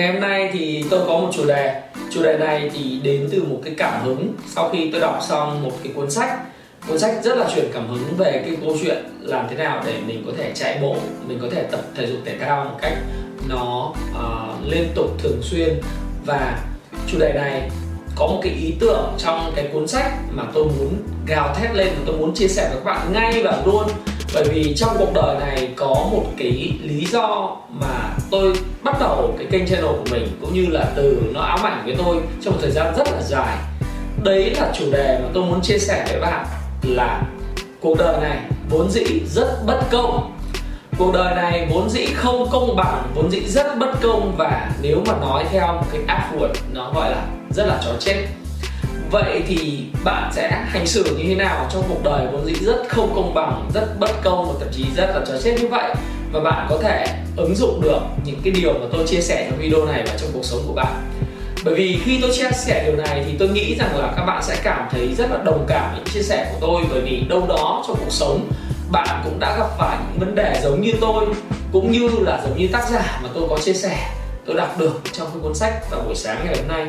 Ngày 0.00 0.12
hôm 0.12 0.20
nay 0.20 0.50
thì 0.52 0.84
tôi 0.90 1.00
có 1.06 1.18
một 1.18 1.30
chủ 1.32 1.46
đề. 1.46 1.82
Chủ 2.10 2.22
đề 2.22 2.38
này 2.38 2.70
thì 2.74 3.00
đến 3.02 3.28
từ 3.32 3.44
một 3.44 3.60
cái 3.64 3.74
cảm 3.78 4.02
hứng 4.04 4.32
Sau 4.46 4.68
khi 4.68 4.90
tôi 4.92 5.00
đọc 5.00 5.18
xong 5.28 5.62
một 5.62 5.72
cái 5.82 5.92
cuốn 5.92 6.10
sách. 6.10 6.38
Cuốn 6.88 6.98
sách 6.98 7.14
rất 7.22 7.38
là 7.38 7.50
truyền 7.54 7.64
cảm 7.74 7.88
hứng 7.88 8.16
về 8.16 8.42
cái 8.44 8.56
câu 8.60 8.76
chuyện 8.82 9.04
Làm 9.20 9.46
thế 9.50 9.56
nào 9.56 9.82
để 9.86 9.94
mình 10.06 10.22
có 10.26 10.32
thể 10.38 10.52
chạy 10.54 10.78
bộ 10.82 10.96
Mình 11.26 11.38
có 11.42 11.48
thể 11.50 11.62
tập 11.62 11.80
thể 11.96 12.06
dục 12.06 12.18
thể 12.24 12.38
thao 12.38 12.64
một 12.64 12.78
cách 12.82 12.98
nó 13.48 13.92
uh, 14.10 14.72
liên 14.72 14.88
tục 14.94 15.10
thường 15.18 15.40
xuyên. 15.42 15.80
Và 16.26 16.58
chủ 17.06 17.18
đề 17.18 17.32
này 17.32 17.70
có 18.16 18.26
một 18.26 18.40
cái 18.42 18.52
ý 18.52 18.74
tưởng 18.80 19.14
trong 19.18 19.52
cái 19.56 19.68
cuốn 19.72 19.88
sách 19.88 20.12
mà 20.30 20.42
tôi 20.54 20.64
muốn 20.64 20.96
gào 21.26 21.54
thét 21.54 21.74
lên 21.74 21.88
và 21.88 22.02
tôi 22.06 22.16
muốn 22.16 22.34
chia 22.34 22.48
sẻ 22.48 22.68
với 22.68 22.78
các 22.78 22.84
bạn 22.84 23.12
ngay 23.12 23.42
và 23.42 23.62
luôn 23.66 23.84
bởi 24.34 24.44
vì 24.44 24.74
trong 24.76 24.96
cuộc 24.98 25.12
đời 25.14 25.36
này 25.40 25.68
có 25.76 25.86
một 25.86 26.24
cái 26.38 26.72
lý 26.82 27.06
do 27.06 27.56
mà 27.70 28.16
tôi 28.30 28.52
bắt 28.82 28.96
đầu 29.00 29.34
cái 29.38 29.46
kênh 29.50 29.66
channel 29.66 29.86
của 29.86 30.04
mình, 30.10 30.28
cũng 30.40 30.54
như 30.54 30.66
là 30.66 30.84
từ 30.94 31.22
nó 31.34 31.40
ám 31.40 31.66
ảnh 31.66 31.82
với 31.84 31.94
tôi 31.98 32.16
trong 32.42 32.54
một 32.54 32.58
thời 32.62 32.70
gian 32.70 32.94
rất 32.96 33.12
là 33.12 33.22
dài. 33.22 33.56
Đấy 34.22 34.50
là 34.50 34.72
chủ 34.78 34.84
đề 34.92 35.18
mà 35.22 35.28
tôi 35.34 35.44
muốn 35.44 35.60
chia 35.62 35.78
sẻ 35.78 36.04
với 36.08 36.20
bạn 36.20 36.46
là 36.82 37.22
cuộc 37.80 37.98
đời 37.98 38.20
này 38.20 38.38
vốn 38.70 38.90
dĩ 38.90 39.04
rất 39.26 39.66
bất 39.66 39.80
công. 39.90 40.36
Cuộc 40.98 41.12
đời 41.14 41.34
này 41.34 41.68
vốn 41.70 41.90
dĩ 41.90 42.06
không 42.14 42.48
công 42.50 42.76
bằng, 42.76 43.02
vốn 43.14 43.30
dĩ 43.30 43.40
rất 43.40 43.78
bất 43.78 44.00
công, 44.00 44.36
và 44.36 44.70
nếu 44.82 45.02
mà 45.06 45.14
nói 45.20 45.44
theo 45.50 45.66
một 45.66 45.86
cái 45.92 46.00
áp 46.06 46.30
nó 46.72 46.92
gọi 46.94 47.10
là 47.10 47.26
rất 47.50 47.66
là 47.66 47.80
chó 47.84 47.90
chết 47.98 48.26
vậy 49.10 49.42
thì 49.46 49.84
bạn 50.04 50.30
sẽ 50.32 50.50
hành 50.50 50.86
xử 50.86 51.04
như 51.04 51.24
thế 51.28 51.34
nào 51.34 51.66
trong 51.72 51.82
cuộc 51.88 52.04
đời 52.04 52.26
vốn 52.32 52.46
dĩ 52.46 52.54
rất 52.60 52.82
không 52.88 53.12
công 53.14 53.34
bằng, 53.34 53.70
rất 53.74 53.98
bất 53.98 54.10
công 54.22 54.48
và 54.48 54.54
thậm 54.60 54.68
chí 54.72 54.84
rất 54.96 55.10
là 55.14 55.20
trò 55.26 55.34
chết 55.42 55.56
như 55.60 55.68
vậy? 55.68 55.94
Và 56.32 56.40
bạn 56.40 56.66
có 56.70 56.78
thể 56.82 57.06
ứng 57.36 57.54
dụng 57.54 57.80
được 57.82 58.00
những 58.24 58.40
cái 58.44 58.52
điều 58.52 58.72
mà 58.72 58.86
tôi 58.92 59.06
chia 59.06 59.20
sẻ 59.20 59.46
trong 59.50 59.58
video 59.58 59.84
này 59.84 60.02
vào 60.06 60.14
trong 60.18 60.30
cuộc 60.32 60.44
sống 60.44 60.60
của 60.66 60.72
bạn. 60.72 61.02
Bởi 61.64 61.74
vì 61.74 62.00
khi 62.04 62.18
tôi 62.22 62.30
chia 62.32 62.50
sẻ 62.52 62.84
điều 62.86 62.96
này 62.96 63.24
thì 63.26 63.36
tôi 63.38 63.48
nghĩ 63.48 63.74
rằng 63.74 63.98
là 63.98 64.12
các 64.16 64.24
bạn 64.24 64.42
sẽ 64.42 64.56
cảm 64.62 64.88
thấy 64.90 65.14
rất 65.18 65.30
là 65.30 65.38
đồng 65.44 65.64
cảm 65.68 65.90
với 65.90 65.98
những 65.98 66.14
chia 66.14 66.22
sẻ 66.22 66.52
của 66.52 66.58
tôi. 66.66 66.82
Bởi 66.90 67.00
vì 67.00 67.20
đâu 67.28 67.46
đó 67.48 67.84
trong 67.86 67.96
cuộc 68.00 68.10
sống, 68.10 68.50
bạn 68.92 69.20
cũng 69.24 69.40
đã 69.40 69.56
gặp 69.58 69.68
phải 69.78 69.98
những 69.98 70.20
vấn 70.20 70.34
đề 70.34 70.60
giống 70.62 70.80
như 70.80 70.92
tôi, 71.00 71.26
cũng 71.72 71.92
như 71.92 72.08
là 72.20 72.40
giống 72.44 72.58
như 72.58 72.68
tác 72.72 72.88
giả 72.90 73.20
mà 73.22 73.28
tôi 73.34 73.48
có 73.50 73.58
chia 73.58 73.72
sẻ, 73.72 74.10
tôi 74.46 74.56
đọc 74.56 74.78
được 74.78 75.00
trong 75.12 75.28
cái 75.32 75.42
cuốn 75.42 75.54
sách 75.54 75.90
vào 75.90 76.00
buổi 76.06 76.14
sáng 76.14 76.38
ngày 76.44 76.56
hôm 76.56 76.68
nay. 76.68 76.86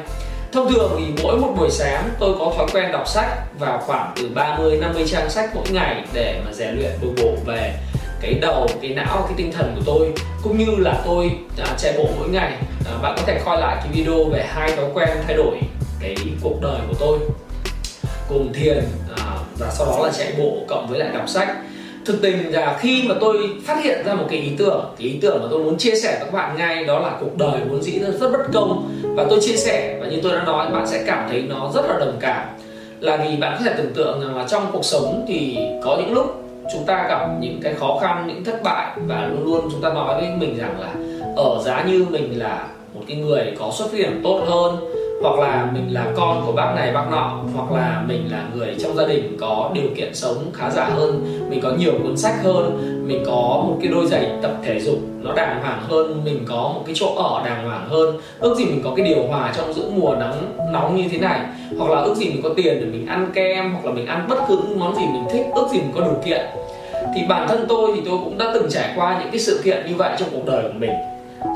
Thông 0.52 0.74
thường 0.74 0.96
thì 1.00 1.24
mỗi 1.24 1.38
một 1.38 1.54
buổi 1.58 1.70
sáng 1.70 2.10
tôi 2.20 2.36
có 2.40 2.54
thói 2.58 2.68
quen 2.74 2.92
đọc 2.92 3.08
sách 3.08 3.60
vào 3.60 3.80
khoảng 3.86 4.14
từ 4.16 4.30
30 4.36 4.78
50 4.78 5.06
trang 5.08 5.30
sách 5.30 5.50
mỗi 5.56 5.66
ngày 5.72 6.06
để 6.14 6.42
mà 6.46 6.54
rèn 6.54 6.76
luyện 6.76 6.92
bồi 7.02 7.12
bổ 7.18 7.36
về 7.46 7.74
cái 8.22 8.34
đầu, 8.34 8.68
cái 8.82 8.94
não, 8.94 9.22
cái 9.28 9.34
tinh 9.38 9.52
thần 9.52 9.76
của 9.76 9.82
tôi. 9.86 10.14
Cũng 10.44 10.58
như 10.58 10.76
là 10.78 11.02
tôi 11.06 11.32
à, 11.58 11.76
chạy 11.78 11.94
bộ 11.98 12.10
mỗi 12.20 12.30
ngày. 12.30 12.54
À, 12.86 12.92
bạn 13.02 13.14
có 13.18 13.24
thể 13.26 13.42
coi 13.46 13.62
lại 13.62 13.76
cái 13.84 13.88
video 13.94 14.24
về 14.24 14.46
hai 14.50 14.76
thói 14.76 14.86
quen 14.94 15.10
thay 15.28 15.36
đổi 15.36 15.60
cái 16.00 16.16
cuộc 16.42 16.62
đời 16.62 16.80
của 16.88 16.96
tôi. 17.00 17.20
Cùng 18.30 18.54
thiền 18.54 18.84
à, 19.18 19.24
và 19.58 19.72
sau 19.72 19.88
đó 19.88 20.06
là 20.06 20.12
chạy 20.18 20.34
bộ 20.38 20.58
cộng 20.68 20.88
với 20.90 21.00
lại 21.00 21.10
đọc 21.14 21.30
sách 21.30 21.50
thực 22.06 22.22
tình 22.22 22.52
là 22.52 22.78
khi 22.80 23.04
mà 23.10 23.16
tôi 23.22 23.38
phát 23.66 23.84
hiện 23.84 24.06
ra 24.06 24.14
một 24.14 24.26
cái 24.30 24.40
ý 24.40 24.52
tưởng 24.58 24.86
cái 24.98 25.08
ý 25.08 25.20
tưởng 25.22 25.42
mà 25.42 25.48
tôi 25.52 25.64
muốn 25.64 25.78
chia 25.78 25.96
sẻ 25.96 26.18
với 26.20 26.26
các 26.26 26.34
bạn 26.34 26.58
ngay 26.58 26.86
đó 26.86 27.00
là 27.00 27.18
cuộc 27.20 27.38
đời 27.38 27.62
vốn 27.70 27.82
dĩ 27.82 28.00
rất, 28.00 28.14
rất 28.20 28.32
bất 28.32 28.44
công. 28.54 28.90
Và 29.16 29.26
tôi 29.30 29.40
chia 29.42 29.56
sẻ 29.56 29.98
và 30.02 30.08
như 30.08 30.20
tôi 30.24 30.32
đã 30.32 30.44
nói 30.44 30.72
bạn 30.72 30.88
sẽ 30.88 31.04
cảm 31.08 31.28
thấy 31.30 31.42
nó 31.42 31.72
rất 31.74 31.86
là 31.88 32.00
đồng 32.00 32.18
cảm. 32.20 32.48
Là 33.00 33.18
vì 33.18 33.38
bạn 33.38 33.56
có 33.60 33.66
thể 33.66 33.74
tưởng 33.78 33.94
tượng 33.94 34.22
rằng 34.22 34.38
là 34.38 34.46
trong 34.48 34.64
cuộc 34.72 34.86
sống 34.86 35.26
thì 35.28 35.58
có 35.84 35.98
những 36.00 36.14
lúc 36.14 36.44
chúng 36.74 36.86
ta 36.86 37.06
gặp 37.10 37.28
những 37.40 37.60
cái 37.64 37.74
khó 37.74 38.00
khăn 38.02 38.28
những 38.28 38.44
thất 38.44 38.64
bại 38.64 38.88
và 39.08 39.30
luôn 39.32 39.46
luôn 39.46 39.70
chúng 39.72 39.82
ta 39.82 39.94
nói 39.94 40.22
với 40.22 40.30
mình 40.38 40.58
rằng 40.58 40.80
là 40.80 40.94
ở 41.36 41.62
giá 41.66 41.84
như 41.88 42.06
mình 42.10 42.40
là 42.40 42.68
một 42.94 43.02
cái 43.08 43.18
người 43.18 43.54
có 43.60 43.72
xuất 43.78 43.92
phát 43.92 43.98
điểm 43.98 44.22
tốt 44.24 44.44
hơn 44.48 44.78
hoặc 45.22 45.40
là 45.40 45.70
mình 45.74 45.94
là 45.94 46.06
con 46.16 46.44
của 46.46 46.52
bác 46.52 46.74
này, 46.76 46.92
bác 46.94 47.12
nọ, 47.12 47.40
hoặc 47.56 47.72
là 47.72 48.04
mình 48.08 48.28
là 48.32 48.46
người 48.56 48.76
trong 48.80 48.96
gia 48.96 49.08
đình 49.08 49.38
có 49.40 49.72
điều 49.74 49.90
kiện 49.96 50.16
sống 50.16 50.52
khá 50.54 50.70
giả 50.70 50.86
hơn, 50.86 51.40
mình 51.50 51.62
có 51.62 51.72
nhiều 51.72 51.94
cuốn 52.04 52.18
sách 52.18 52.36
hơn, 52.44 52.78
mình 53.08 53.24
có 53.26 53.64
một 53.68 53.78
cái 53.82 53.92
đôi 53.92 54.08
giày 54.08 54.32
tập 54.42 54.52
thể 54.64 54.80
dục 54.80 54.98
nó 55.22 55.34
đàng 55.34 55.60
hoàng 55.62 55.82
hơn, 55.90 56.22
mình 56.26 56.46
có 56.50 56.56
một 56.56 56.82
cái 56.86 56.96
chỗ 56.98 57.16
ở 57.16 57.42
đàng 57.46 57.68
hoàng 57.68 57.88
hơn. 57.90 58.18
Ước 58.40 58.56
gì 58.58 58.66
mình 58.66 58.82
có 58.84 58.94
cái 58.96 59.06
điều 59.06 59.24
hòa 59.28 59.54
trong 59.58 59.74
giữa 59.74 59.90
mùa 59.96 60.16
nắng, 60.16 60.56
nóng 60.74 60.96
như 60.96 61.04
thế 61.12 61.18
này. 61.18 61.40
Hoặc 61.78 61.92
là 61.92 62.02
ước 62.02 62.16
gì 62.16 62.26
mình 62.26 62.42
có 62.44 62.50
tiền 62.56 62.78
để 62.80 62.86
mình 62.86 63.08
ăn 63.08 63.32
kem, 63.34 63.74
hoặc 63.74 63.86
là 63.86 63.92
mình 63.92 64.06
ăn 64.06 64.26
bất 64.30 64.38
cứ 64.48 64.58
món 64.76 64.96
gì 64.96 65.02
mình 65.14 65.26
thích, 65.32 65.46
ước 65.56 65.68
gì 65.72 65.78
mình 65.78 65.92
có 65.96 66.02
điều 66.02 66.18
kiện. 66.26 66.46
Thì 67.16 67.22
bản 67.30 67.48
thân 67.48 67.66
tôi 67.70 67.92
thì 67.96 68.02
tôi 68.06 68.18
cũng 68.24 68.38
đã 68.38 68.52
từng 68.54 68.68
trải 68.70 68.94
qua 68.96 69.20
những 69.20 69.32
cái 69.32 69.40
sự 69.40 69.62
kiện 69.64 69.86
như 69.88 69.96
vậy 69.96 70.12
trong 70.20 70.30
cuộc 70.32 70.46
đời 70.46 70.64
của 70.64 70.80
mình 70.80 70.92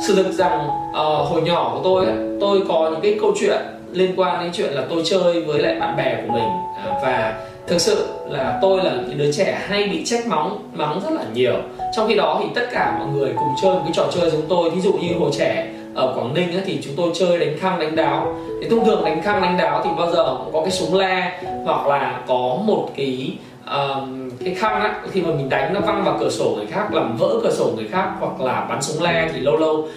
sự 0.01 0.15
thực 0.15 0.31
rằng 0.31 0.67
uh, 0.89 1.29
hồi 1.29 1.41
nhỏ 1.41 1.71
của 1.73 1.81
tôi 1.83 2.05
tôi 2.41 2.61
có 2.67 2.89
những 2.91 3.01
cái 3.01 3.17
câu 3.21 3.31
chuyện 3.39 3.57
liên 3.91 4.13
quan 4.17 4.43
đến 4.43 4.51
chuyện 4.53 4.73
là 4.73 4.83
tôi 4.89 5.01
chơi 5.05 5.41
với 5.41 5.59
lại 5.59 5.79
bạn 5.79 5.97
bè 5.97 6.15
của 6.15 6.33
mình. 6.33 6.43
Uh, 6.43 7.03
và 7.03 7.47
thực 7.67 7.81
sự 7.81 8.07
là 8.29 8.59
tôi 8.61 8.83
là 8.83 8.91
những 8.91 9.17
đứa 9.17 9.31
trẻ 9.31 9.61
hay 9.67 9.87
bị 9.87 10.05
trách 10.05 10.27
mắng 10.27 10.57
mắng 10.73 10.99
rất 11.03 11.13
là 11.13 11.23
nhiều. 11.33 11.55
Trong 11.95 12.07
khi 12.07 12.15
đó 12.15 12.39
thì 12.41 12.49
tất 12.55 12.67
cả 12.71 12.95
mọi 12.99 13.07
người 13.07 13.33
cùng 13.35 13.49
chơi 13.61 13.73
một 13.73 13.81
cái 13.83 13.93
trò 13.95 14.05
chơi 14.11 14.29
giống 14.29 14.41
tôi. 14.49 14.69
Ví 14.69 14.81
dụ 14.81 14.93
như 14.93 15.13
hồi 15.19 15.31
trẻ 15.37 15.67
ở 15.95 16.13
Quảng 16.15 16.33
Ninh 16.33 16.53
ấy, 16.53 16.61
thì 16.65 16.79
chúng 16.83 16.93
tôi 16.97 17.11
chơi 17.13 17.39
đánh 17.39 17.57
khăng 17.59 17.79
đánh 17.79 17.95
đáo. 17.95 18.35
Thì 18.61 18.69
thông 18.69 18.85
thường 18.85 19.05
đánh 19.05 19.21
khăng 19.21 19.41
đánh 19.41 19.57
đáo 19.57 19.81
thì 19.83 19.89
bao 19.97 20.11
giờ 20.11 20.35
cũng 20.37 20.53
có 20.53 20.61
cái 20.61 20.71
súng 20.71 20.97
le 20.97 21.41
hoặc 21.65 21.87
là 21.87 22.21
có 22.27 22.57
một 22.65 22.89
cái 22.95 23.31
cái 24.45 24.55
khăn 24.55 24.81
á 24.81 24.95
khi 25.11 25.21
mà 25.21 25.29
mình 25.29 25.49
đánh 25.49 25.73
nó 25.73 25.79
văng 25.79 26.03
vào 26.03 26.17
cửa 26.19 26.29
sổ 26.29 26.53
người 26.57 26.65
khác 26.65 26.93
làm 26.93 27.17
vỡ 27.17 27.39
cửa 27.43 27.51
sổ 27.51 27.71
người 27.75 27.87
khác 27.87 28.11
hoặc 28.19 28.41
là 28.41 28.65
bắn 28.69 28.81
súng 28.81 29.03
le 29.03 29.29
thì 29.33 29.39
lâu 29.39 29.57
lâu 29.57 29.73
uh, 29.75 29.87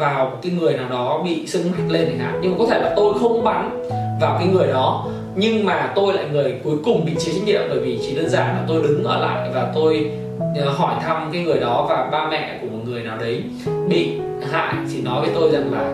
vào 0.00 0.24
một 0.24 0.36
cái 0.42 0.52
người 0.60 0.72
nào 0.72 0.88
đó 0.90 1.22
bị 1.24 1.46
sưng 1.46 1.70
mắt 1.70 1.78
lên 1.88 2.06
chẳng 2.08 2.18
hạn. 2.18 2.38
Nhưng 2.42 2.52
mà 2.52 2.56
có 2.58 2.66
thể 2.70 2.80
là 2.80 2.92
tôi 2.96 3.14
không 3.20 3.44
bắn 3.44 3.86
vào 4.20 4.36
cái 4.38 4.48
người 4.48 4.66
đó 4.66 5.06
nhưng 5.34 5.66
mà 5.66 5.92
tôi 5.94 6.14
lại 6.14 6.24
người 6.32 6.60
cuối 6.64 6.76
cùng 6.84 7.04
bị 7.04 7.12
chịu 7.18 7.34
trách 7.34 7.44
nhiệm 7.44 7.60
bởi 7.68 7.78
vì 7.78 7.98
chỉ 8.02 8.14
đơn 8.14 8.28
giản 8.28 8.46
là 8.46 8.64
tôi 8.68 8.82
đứng 8.82 9.04
ở 9.04 9.20
lại 9.20 9.50
và 9.54 9.72
tôi 9.74 10.10
ờ, 10.56 10.70
hỏi 10.70 10.94
thăm 11.00 11.28
cái 11.32 11.42
người 11.42 11.60
đó 11.60 11.86
và 11.88 12.08
ba 12.12 12.28
mẹ 12.30 12.58
của 12.60 12.66
một 12.66 12.78
người 12.84 13.02
nào 13.02 13.18
đấy 13.18 13.42
bị 13.88 14.18
hại 14.50 14.74
thì 14.92 15.02
nói 15.02 15.20
với 15.20 15.30
tôi 15.34 15.50
rằng 15.50 15.72
là 15.72 15.92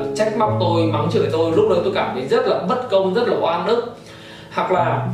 uh, 0.00 0.16
trách 0.16 0.36
móc 0.38 0.52
tôi 0.60 0.86
mắng 0.86 1.08
chửi 1.12 1.28
tôi. 1.32 1.52
Lúc 1.56 1.64
đấy 1.70 1.78
tôi 1.84 1.92
cảm 1.94 2.10
thấy 2.14 2.28
rất 2.28 2.46
là 2.46 2.60
bất 2.68 2.90
công 2.90 3.14
rất 3.14 3.28
là 3.28 3.36
oan 3.40 3.66
ức. 3.66 3.96
Hoặc 4.52 4.72
là 4.72 5.08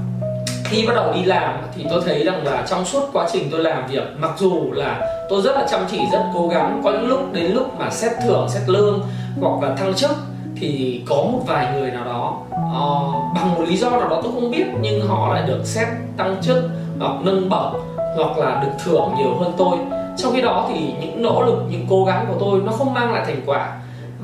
khi 0.70 0.86
bắt 0.86 0.94
đầu 0.94 1.12
đi 1.14 1.24
làm 1.24 1.56
thì 1.74 1.86
tôi 1.90 2.02
thấy 2.06 2.24
rằng 2.24 2.46
là 2.46 2.66
trong 2.68 2.84
suốt 2.84 3.08
quá 3.12 3.26
trình 3.32 3.48
tôi 3.50 3.60
làm 3.60 3.86
việc 3.86 4.04
mặc 4.18 4.30
dù 4.38 4.72
là 4.72 5.26
tôi 5.28 5.42
rất 5.42 5.54
là 5.54 5.66
chăm 5.70 5.80
chỉ 5.90 5.98
rất 6.12 6.22
cố 6.34 6.48
gắng 6.48 6.80
có 6.84 6.90
những 6.90 7.08
lúc 7.08 7.32
đến 7.32 7.52
lúc 7.52 7.78
mà 7.78 7.90
xét 7.90 8.12
thưởng 8.24 8.48
xét 8.48 8.68
lương 8.68 9.02
hoặc 9.40 9.62
là 9.62 9.74
thăng 9.76 9.94
chức 9.94 10.10
thì 10.56 11.02
có 11.08 11.16
một 11.16 11.40
vài 11.46 11.66
người 11.74 11.90
nào 11.90 12.04
đó 12.04 12.38
uh, 12.50 13.34
bằng 13.34 13.54
một 13.54 13.64
lý 13.68 13.76
do 13.76 13.90
nào 13.90 14.08
đó 14.08 14.20
tôi 14.22 14.32
không 14.32 14.50
biết 14.50 14.64
nhưng 14.80 15.06
họ 15.06 15.34
lại 15.34 15.42
được 15.46 15.60
xét 15.64 15.88
tăng 16.16 16.36
chức 16.42 16.56
hoặc 16.98 17.14
nâng 17.22 17.48
bậc 17.48 17.72
hoặc 18.16 18.38
là 18.38 18.62
được 18.62 18.72
thưởng 18.84 19.14
nhiều 19.18 19.34
hơn 19.40 19.52
tôi. 19.58 19.78
Trong 20.16 20.32
khi 20.32 20.42
đó 20.42 20.68
thì 20.72 20.92
những 21.00 21.22
nỗ 21.22 21.42
lực 21.42 21.64
những 21.70 21.86
cố 21.90 22.04
gắng 22.04 22.26
của 22.28 22.36
tôi 22.40 22.60
nó 22.64 22.72
không 22.72 22.94
mang 22.94 23.12
lại 23.12 23.22
thành 23.26 23.42
quả. 23.46 23.78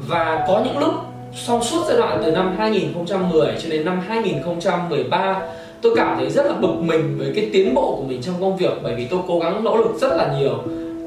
Và 0.06 0.44
có 0.48 0.60
những 0.64 0.78
lúc 0.78 0.94
sau 1.34 1.62
suốt 1.62 1.84
giai 1.88 1.96
đoạn 1.96 2.22
từ 2.25 2.31
năm 2.31 2.56
2010 2.58 3.54
cho 3.62 3.69
đến 3.69 3.84
năm 3.84 4.00
2013 4.08 5.40
tôi 5.82 5.93
cảm 5.96 6.17
thấy 6.19 6.31
rất 6.31 6.46
là 6.46 6.52
bực 6.52 6.75
mình 6.81 7.19
với 7.19 7.32
cái 7.37 7.50
tiến 7.52 7.75
bộ 7.75 7.96
của 7.96 8.05
mình 8.08 8.23
trong 8.23 8.34
công 8.40 8.56
việc 8.56 8.73
bởi 8.82 8.94
vì 8.94 9.06
tôi 9.11 9.20
cố 9.28 9.38
gắng 9.38 9.64
nỗ 9.64 9.76
lực 9.76 9.94
rất 10.00 10.17
là 10.17 10.34
nhiều. 10.38 10.55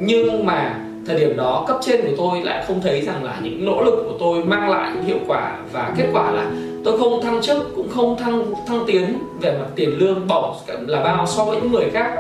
Nhưng 0.02 0.46
mà 0.46 0.80
thời 1.08 1.20
điểm 1.20 1.38
đó 1.38 1.66
cấp 1.68 1.78
trên 1.82 2.02
của 2.02 2.14
tôi 2.18 2.42
lại 2.42 2.64
không 2.68 2.82
thấy 2.82 3.02
rằng 3.02 3.24
là 3.24 3.40
những 3.44 3.66
nỗ 3.66 3.82
lực 3.84 4.06
của 4.06 4.18
tôi 4.20 4.44
mang 4.44 4.70
lại 4.70 4.92
những 4.96 5.04
hiệu 5.04 5.20
quả 5.28 5.58
và 5.72 5.94
kết 5.98 6.06
quả 6.14 6.32
là 6.32 6.52
tôi 6.84 7.00
không 7.00 7.22
thăng 7.22 7.42
chức, 7.42 7.76
cũng 7.76 7.90
không 7.90 8.18
thăng 8.18 8.44
thăng 8.68 8.84
tiến 8.88 9.20
về 9.42 9.58
mặt 9.60 9.68
tiền 9.76 9.90
lương 9.98 10.28
bổng 10.28 10.56
là 10.88 11.04
bao 11.04 11.28
so 11.28 11.46
với 11.46 11.62
những 11.62 11.72
người 11.72 11.90
khác. 11.94 12.12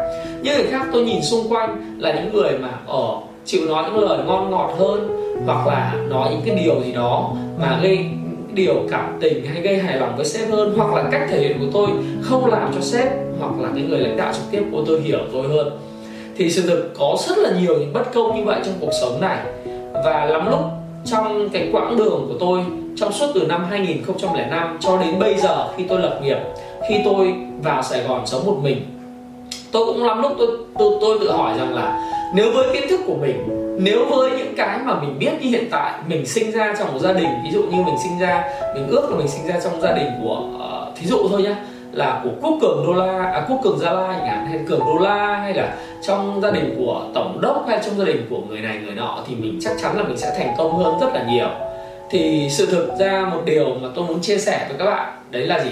Những 0.43 0.57
người 0.57 0.67
khác 0.67 0.87
tôi 0.93 1.03
nhìn 1.03 1.21
xung 1.21 1.49
quanh 1.49 1.95
là 1.97 2.13
những 2.13 2.33
người 2.33 2.57
mà 2.57 2.69
ở 2.87 3.07
chịu 3.45 3.61
nói 3.67 3.83
những 3.83 4.03
lời 4.03 4.17
ngon 4.27 4.51
ngọt 4.51 4.73
hơn 4.79 5.07
hoặc 5.45 5.67
là 5.67 5.95
nói 6.09 6.29
những 6.31 6.41
cái 6.45 6.63
điều 6.63 6.83
gì 6.83 6.91
đó 6.91 7.31
mà 7.61 7.79
gây 7.83 8.05
điều 8.59 8.75
cảm 8.91 9.17
tình 9.21 9.45
hay 9.45 9.61
gây 9.61 9.77
hài 9.77 9.99
lòng 9.99 10.13
với 10.15 10.25
sếp 10.25 10.51
hơn 10.51 10.73
hoặc 10.77 10.93
là 10.93 11.09
cách 11.11 11.27
thể 11.29 11.39
hiện 11.39 11.59
của 11.59 11.65
tôi 11.73 11.87
không 12.21 12.45
làm 12.45 12.71
cho 12.75 12.81
sếp 12.81 13.07
hoặc 13.39 13.51
là 13.59 13.69
cái 13.75 13.83
người 13.83 13.99
lãnh 13.99 14.17
đạo 14.17 14.33
trực 14.33 14.43
tiếp 14.51 14.63
của 14.71 14.83
tôi 14.87 15.01
hiểu 15.01 15.19
tôi 15.33 15.47
hơn. 15.47 15.79
Thì 16.37 16.51
sự 16.51 16.61
thực 16.61 16.93
có 16.99 17.17
rất 17.27 17.37
là 17.37 17.51
nhiều 17.61 17.77
những 17.79 17.93
bất 17.93 18.13
công 18.13 18.35
như 18.35 18.43
vậy 18.45 18.59
trong 18.65 18.73
cuộc 18.79 18.91
sống 19.01 19.21
này. 19.21 19.37
Và 19.93 20.25
lắm 20.25 20.49
lúc 20.49 20.59
trong 21.05 21.49
cái 21.49 21.69
quãng 21.71 21.97
đường 21.97 22.25
của 22.27 22.35
tôi 22.39 22.59
trong 22.95 23.11
suốt 23.11 23.27
từ 23.35 23.45
năm 23.47 23.65
2005 23.69 24.77
cho 24.79 24.97
đến 24.97 25.19
bây 25.19 25.37
giờ 25.37 25.67
khi 25.77 25.83
tôi 25.89 26.01
lập 26.01 26.19
nghiệp 26.23 26.37
khi 26.89 26.95
tôi 27.05 27.33
vào 27.63 27.83
Sài 27.83 28.03
Gòn 28.03 28.25
sống 28.25 28.45
một 28.45 28.57
mình 28.63 28.81
tôi 29.71 29.85
cũng 29.85 30.03
lắm 30.03 30.21
lúc 30.21 30.31
tôi 30.37 30.47
tôi, 30.79 30.93
tôi 31.01 31.17
tự 31.19 31.31
hỏi 31.31 31.57
rằng 31.57 31.75
là 31.75 32.11
nếu 32.35 32.51
với 32.53 32.67
kiến 32.73 32.83
thức 32.89 32.99
của 33.05 33.15
mình 33.21 33.68
nếu 33.81 34.05
với 34.05 34.31
những 34.37 34.53
cái 34.57 34.79
mà 34.85 35.01
mình 35.01 35.19
biết 35.19 35.31
như 35.41 35.49
hiện 35.49 35.67
tại 35.71 35.93
mình 36.07 36.25
sinh 36.25 36.51
ra 36.51 36.75
trong 36.79 36.93
một 36.93 36.99
gia 36.99 37.13
đình 37.13 37.29
ví 37.43 37.51
dụ 37.51 37.63
như 37.63 37.83
mình 37.83 37.95
sinh 38.03 38.19
ra 38.19 38.43
mình 38.75 38.87
ước 38.87 39.09
là 39.11 39.17
mình 39.17 39.27
sinh 39.27 39.47
ra 39.47 39.59
trong 39.63 39.81
gia 39.81 39.93
đình 39.93 40.07
của 40.23 40.43
uh, 40.55 40.97
thí 40.97 41.07
dụ 41.07 41.29
thôi 41.29 41.41
nhá 41.43 41.55
là 41.91 42.21
của 42.23 42.29
quốc 42.41 42.57
cường 42.61 42.85
đô 42.87 42.93
la 42.93 43.31
à, 43.31 43.45
quốc 43.49 43.59
cường 43.63 43.79
gia 43.79 43.91
lai 43.91 44.17
chẳng 44.19 44.27
hạn 44.27 44.45
hay 44.47 44.59
cường 44.67 44.79
đô 44.79 44.97
la 44.97 45.39
hay 45.39 45.53
là 45.53 45.75
trong 46.07 46.41
gia 46.41 46.51
đình 46.51 46.75
của 46.77 47.05
tổng 47.13 47.41
đốc 47.41 47.65
hay 47.67 47.79
trong 47.85 47.97
gia 47.97 48.05
đình 48.05 48.27
của 48.29 48.41
người 48.49 48.61
này 48.61 48.79
người 48.85 48.95
nọ 48.95 49.23
thì 49.27 49.35
mình 49.35 49.59
chắc 49.61 49.73
chắn 49.81 49.97
là 49.97 50.03
mình 50.03 50.17
sẽ 50.17 50.35
thành 50.37 50.53
công 50.57 50.77
hơn 50.77 50.99
rất 51.01 51.13
là 51.13 51.23
nhiều. 51.23 51.49
Thì 52.11 52.47
sự 52.51 52.65
thực 52.65 52.89
ra 52.99 53.29
một 53.31 53.41
điều 53.45 53.75
mà 53.81 53.89
tôi 53.95 54.05
muốn 54.05 54.21
chia 54.21 54.37
sẻ 54.37 54.65
với 54.69 54.77
các 54.77 54.85
bạn 54.85 55.13
đấy 55.31 55.47
là 55.47 55.63
gì? 55.63 55.71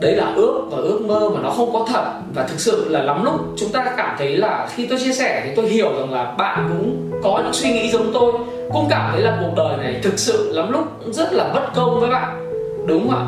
Đấy 0.00 0.14
là 0.14 0.32
ước 0.36 0.68
và 0.70 0.78
ước 0.78 1.00
mơ 1.06 1.30
mà 1.34 1.40
nó 1.42 1.50
không 1.50 1.72
có 1.72 1.86
thật. 1.88 2.04
Và 2.34 2.42
thực 2.42 2.60
sự 2.60 2.88
là 2.88 3.02
lắm 3.02 3.24
lúc 3.24 3.34
chúng 3.56 3.72
ta 3.72 3.94
cảm 3.96 4.16
thấy 4.18 4.36
là 4.36 4.68
khi 4.74 4.86
tôi 4.86 4.98
chia 4.98 5.12
sẻ 5.12 5.42
thì 5.44 5.50
tôi 5.56 5.68
hiểu 5.68 5.92
rằng 5.98 6.12
là 6.12 6.34
bạn 6.38 6.68
cũng 6.68 7.10
có 7.22 7.40
những 7.44 7.52
suy 7.52 7.72
nghĩ 7.72 7.90
giống 7.90 8.12
tôi 8.12 8.32
cũng 8.72 8.86
cảm 8.90 9.10
thấy 9.12 9.20
là 9.20 9.38
cuộc 9.40 9.52
đời 9.56 9.76
này 9.76 10.00
thực 10.02 10.18
sự 10.18 10.52
lắm 10.52 10.72
lúc 10.72 10.84
rất 11.12 11.32
là 11.32 11.50
bất 11.54 11.74
công 11.74 12.00
với 12.00 12.10
bạn. 12.10 12.46
Đúng 12.86 13.08
không 13.10 13.18
ạ? 13.18 13.24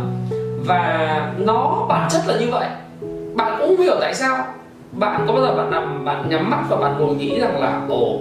Và 0.67 1.33
nó 1.39 1.87
bản 1.89 2.09
chất 2.13 2.21
là 2.27 2.35
như 2.41 2.47
vậy. 2.51 2.67
Bạn 3.35 3.57
cũng 3.59 3.77
hiểu 3.77 3.97
tại 4.01 4.15
sao. 4.15 4.45
Bạn 4.93 5.25
có 5.27 5.33
bao 5.33 5.43
giờ 5.43 5.55
bạn 5.55 5.71
nằm 5.71 6.05
bạn 6.05 6.29
nhắm 6.29 6.51
mắt 6.51 6.63
và 6.69 6.77
bạn 6.77 6.97
ngồi 6.99 7.15
nghĩ 7.15 7.41
rằng 7.41 7.61
là 7.61 7.81
ồ 7.89 8.21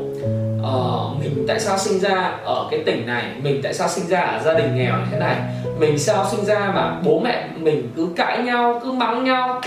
uh, 0.61 1.19
mình 1.19 1.45
tại 1.47 1.59
sao 1.59 1.77
sinh 1.77 1.99
ra 1.99 2.31
ở 2.43 2.67
cái 2.71 2.79
tỉnh 2.85 3.07
này? 3.07 3.23
Mình 3.43 3.59
tại 3.63 3.73
sao 3.73 3.87
sinh 3.87 4.07
ra 4.07 4.19
ở 4.21 4.39
gia 4.43 4.53
đình 4.53 4.75
nghèo 4.75 4.93
như 4.93 5.05
thế 5.11 5.19
này? 5.19 5.35
Mình 5.81 5.99
sao 5.99 6.25
sinh 6.31 6.45
ra 6.45 6.71
mà 6.75 6.95
bố 7.05 7.19
mẹ 7.19 7.47
mình 7.59 7.91
cứ 7.95 8.07
cãi 8.15 8.37
nhau 8.37 8.79
cứ 8.83 8.91
mắng 8.91 9.23
nhau 9.23 9.61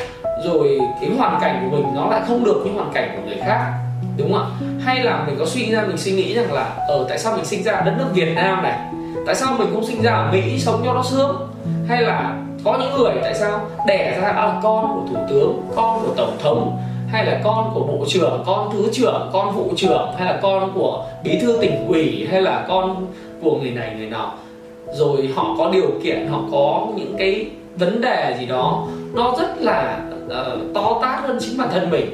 rồi 0.44 0.78
cái 1.00 1.10
hoàn 1.18 1.40
cảnh 1.40 1.60
của 1.62 1.76
mình 1.76 1.86
nó 1.94 2.08
lại 2.10 2.20
không 2.28 2.44
được 2.44 2.62
như 2.66 2.72
hoàn 2.72 2.92
cảnh 2.92 3.10
của 3.16 3.28
người 3.28 3.38
khác 3.46 3.72
đúng 4.16 4.32
không 4.32 4.42
ạ? 4.42 4.66
Hay 4.84 5.04
là 5.04 5.24
mình 5.26 5.36
có 5.38 5.46
suy 5.46 5.70
ra 5.72 5.84
mình 5.86 5.96
suy 5.96 6.12
nghĩ 6.12 6.34
rằng 6.34 6.52
là 6.52 6.62
ở 6.88 6.98
ờ, 6.98 7.06
tại 7.08 7.18
sao 7.18 7.36
mình 7.36 7.44
sinh 7.44 7.62
ra 7.62 7.72
ở 7.72 7.84
đất 7.84 7.94
nước 7.98 8.06
Việt 8.14 8.32
Nam 8.34 8.62
này? 8.62 8.78
Tại 9.26 9.34
sao 9.34 9.56
mình 9.58 9.68
không 9.72 9.86
sinh 9.86 10.02
ra 10.02 10.12
ở 10.12 10.32
Mỹ 10.32 10.58
sống 10.58 10.82
cho 10.84 10.94
nó 10.94 11.02
sướng 11.02 11.48
hay 11.88 12.02
là 12.02 12.36
có 12.64 12.78
những 12.78 12.98
người 12.98 13.14
tại 13.22 13.34
sao 13.34 13.60
đẻ 13.86 14.18
ra 14.20 14.32
là 14.32 14.60
con 14.62 14.86
của 14.94 15.10
thủ 15.10 15.20
tướng 15.30 15.62
con 15.76 16.00
của 16.00 16.14
tổng 16.16 16.36
thống 16.42 16.78
hay 17.12 17.26
là 17.26 17.40
con 17.44 17.70
của 17.74 17.80
bộ 17.80 18.04
trưởng 18.08 18.42
con 18.46 18.70
thứ 18.72 18.88
trưởng 18.92 19.30
con 19.32 19.56
vụ 19.56 19.72
trưởng 19.76 20.14
hay 20.18 20.26
là 20.26 20.38
con 20.42 20.72
của 20.74 21.04
bí 21.24 21.38
thư 21.42 21.58
tỉnh 21.60 21.86
ủy 21.88 22.28
hay 22.30 22.42
là 22.42 22.64
con 22.68 23.06
của 23.42 23.58
người 23.62 23.70
này 23.70 23.94
người 23.96 24.06
nọ? 24.06 24.32
Rồi 24.94 25.30
họ 25.34 25.54
có 25.58 25.70
điều 25.70 25.90
kiện 26.02 26.26
họ 26.26 26.40
có 26.52 26.86
những 26.96 27.14
cái 27.18 27.46
vấn 27.76 28.00
đề 28.00 28.36
gì 28.40 28.46
đó 28.46 28.86
nó 29.14 29.34
rất 29.38 29.62
là 29.62 30.00
uh, 30.26 30.74
to 30.74 30.98
tát 31.02 31.20
hơn 31.20 31.38
chính 31.40 31.58
bản 31.58 31.68
thân 31.72 31.90
mình. 31.90 32.06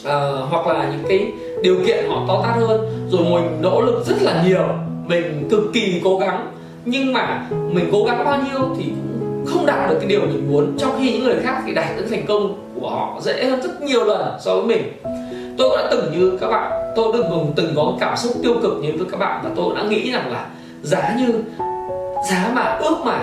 Uh, 0.00 0.12
hoặc 0.50 0.66
là 0.66 0.88
những 0.90 1.04
cái 1.08 1.32
điều 1.62 1.76
kiện 1.86 2.04
họ 2.08 2.24
to 2.28 2.42
tát 2.42 2.56
hơn. 2.56 3.08
Rồi 3.10 3.20
mình 3.22 3.58
nỗ 3.62 3.80
lực 3.80 4.06
rất 4.06 4.22
là 4.22 4.42
nhiều 4.46 4.68
mình 5.06 5.48
cực 5.50 5.72
kỳ 5.72 6.00
cố 6.04 6.18
gắng. 6.18 6.46
Nhưng 6.84 7.12
mà 7.12 7.46
mình 7.50 7.88
cố 7.92 8.04
gắng 8.04 8.24
bao 8.24 8.42
nhiêu 8.42 8.60
thì 8.78 8.84
cũng 8.84 9.44
không 9.46 9.66
đạt 9.66 9.90
được 9.90 9.96
cái 9.98 10.08
điều 10.08 10.20
mình 10.20 10.52
muốn. 10.52 10.76
Trong 10.78 10.90
khi 10.98 11.12
những 11.12 11.24
người 11.24 11.36
khác 11.42 11.62
thì 11.66 11.74
đạt 11.74 11.96
được 11.96 12.06
thành 12.10 12.26
công 12.26 12.72
của 12.80 12.90
họ 12.90 13.18
dễ 13.20 13.44
hơn 13.44 13.60
rất 13.62 13.82
nhiều 13.82 14.04
lần 14.04 14.36
so 14.40 14.54
với 14.54 14.64
mình. 14.64 14.92
Tôi 15.58 15.76
đã 15.76 15.88
từng 15.90 16.12
như 16.12 16.38
các 16.40 16.48
bạn 16.48 16.92
tôi 16.96 17.12
từng 17.12 17.52
từng 17.56 17.72
có 17.76 17.92
cảm 18.00 18.16
xúc 18.16 18.32
tiêu 18.42 18.54
cực 18.62 18.72
như 18.82 18.92
với 18.98 19.06
các 19.10 19.20
bạn 19.20 19.40
và 19.44 19.50
tôi 19.56 19.74
đã 19.76 19.82
nghĩ 19.82 20.10
rằng 20.10 20.32
là 20.32 20.46
giá 20.82 21.16
như 21.18 21.32
giá 22.30 22.50
mà 22.54 22.62
ước 22.62 22.96
mà 23.04 23.20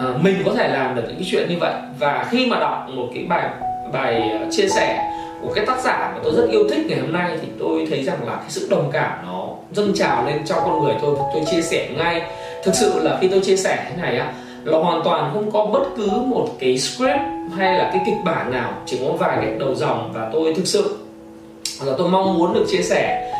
à, 0.00 0.06
mình 0.20 0.42
có 0.44 0.52
thể 0.56 0.68
làm 0.68 0.96
được 0.96 1.02
những 1.06 1.16
cái 1.16 1.28
chuyện 1.30 1.48
như 1.48 1.56
vậy. 1.60 1.72
Và 1.98 2.26
khi 2.30 2.46
mà 2.46 2.60
đọc 2.60 2.88
một 2.94 3.06
cái 3.14 3.24
bài 3.24 3.48
bài 3.92 4.30
ờ, 4.30 4.46
chia 4.50 4.68
sẻ 4.68 5.12
của 5.42 5.52
cái 5.54 5.66
tác 5.66 5.80
giả 5.80 6.12
mà 6.14 6.20
tôi 6.24 6.32
rất 6.36 6.48
yêu 6.50 6.68
thích 6.70 6.86
ngày 6.88 7.00
hôm 7.00 7.12
nay 7.12 7.38
thì 7.42 7.48
tôi 7.58 7.86
thấy 7.90 8.04
rằng 8.04 8.26
là 8.26 8.34
cái 8.36 8.48
sự 8.48 8.66
đồng 8.70 8.90
cảm 8.92 9.18
nó 9.26 9.48
dâng 9.72 9.92
trào 9.94 10.26
lên 10.26 10.44
trong 10.46 10.58
con 10.64 10.84
người 10.84 10.94
tôi 11.02 11.16
tôi 11.32 11.42
chia 11.50 11.62
sẻ 11.62 11.88
ngay. 11.96 12.22
Thực 12.64 12.74
sự 12.74 13.00
là 13.02 13.18
khi 13.20 13.28
tôi 13.28 13.40
chia 13.40 13.56
sẻ 13.56 13.86
thế 13.90 14.02
này 14.02 14.18
á 14.18 14.32
là 14.64 14.78
hoàn 14.78 15.02
toàn 15.04 15.30
không 15.34 15.50
có 15.50 15.66
bất 15.66 15.82
cứ 15.96 16.10
một 16.10 16.48
cái 16.58 16.78
script 16.78 17.20
hay 17.56 17.78
là 17.78 17.90
cái 17.92 18.02
kịch 18.06 18.24
bản 18.24 18.52
nào 18.52 18.72
chỉ 18.86 19.00
có 19.06 19.12
vài 19.12 19.36
cái 19.40 19.54
đầu 19.58 19.74
dòng. 19.74 20.12
Và 20.14 20.30
tôi 20.32 20.54
thực 20.54 20.66
sự 20.66 20.96
là 21.84 21.92
tôi 21.98 22.08
mong 22.08 22.38
muốn 22.38 22.54
được 22.54 22.64
chia 22.68 22.82
sẻ 22.82 23.32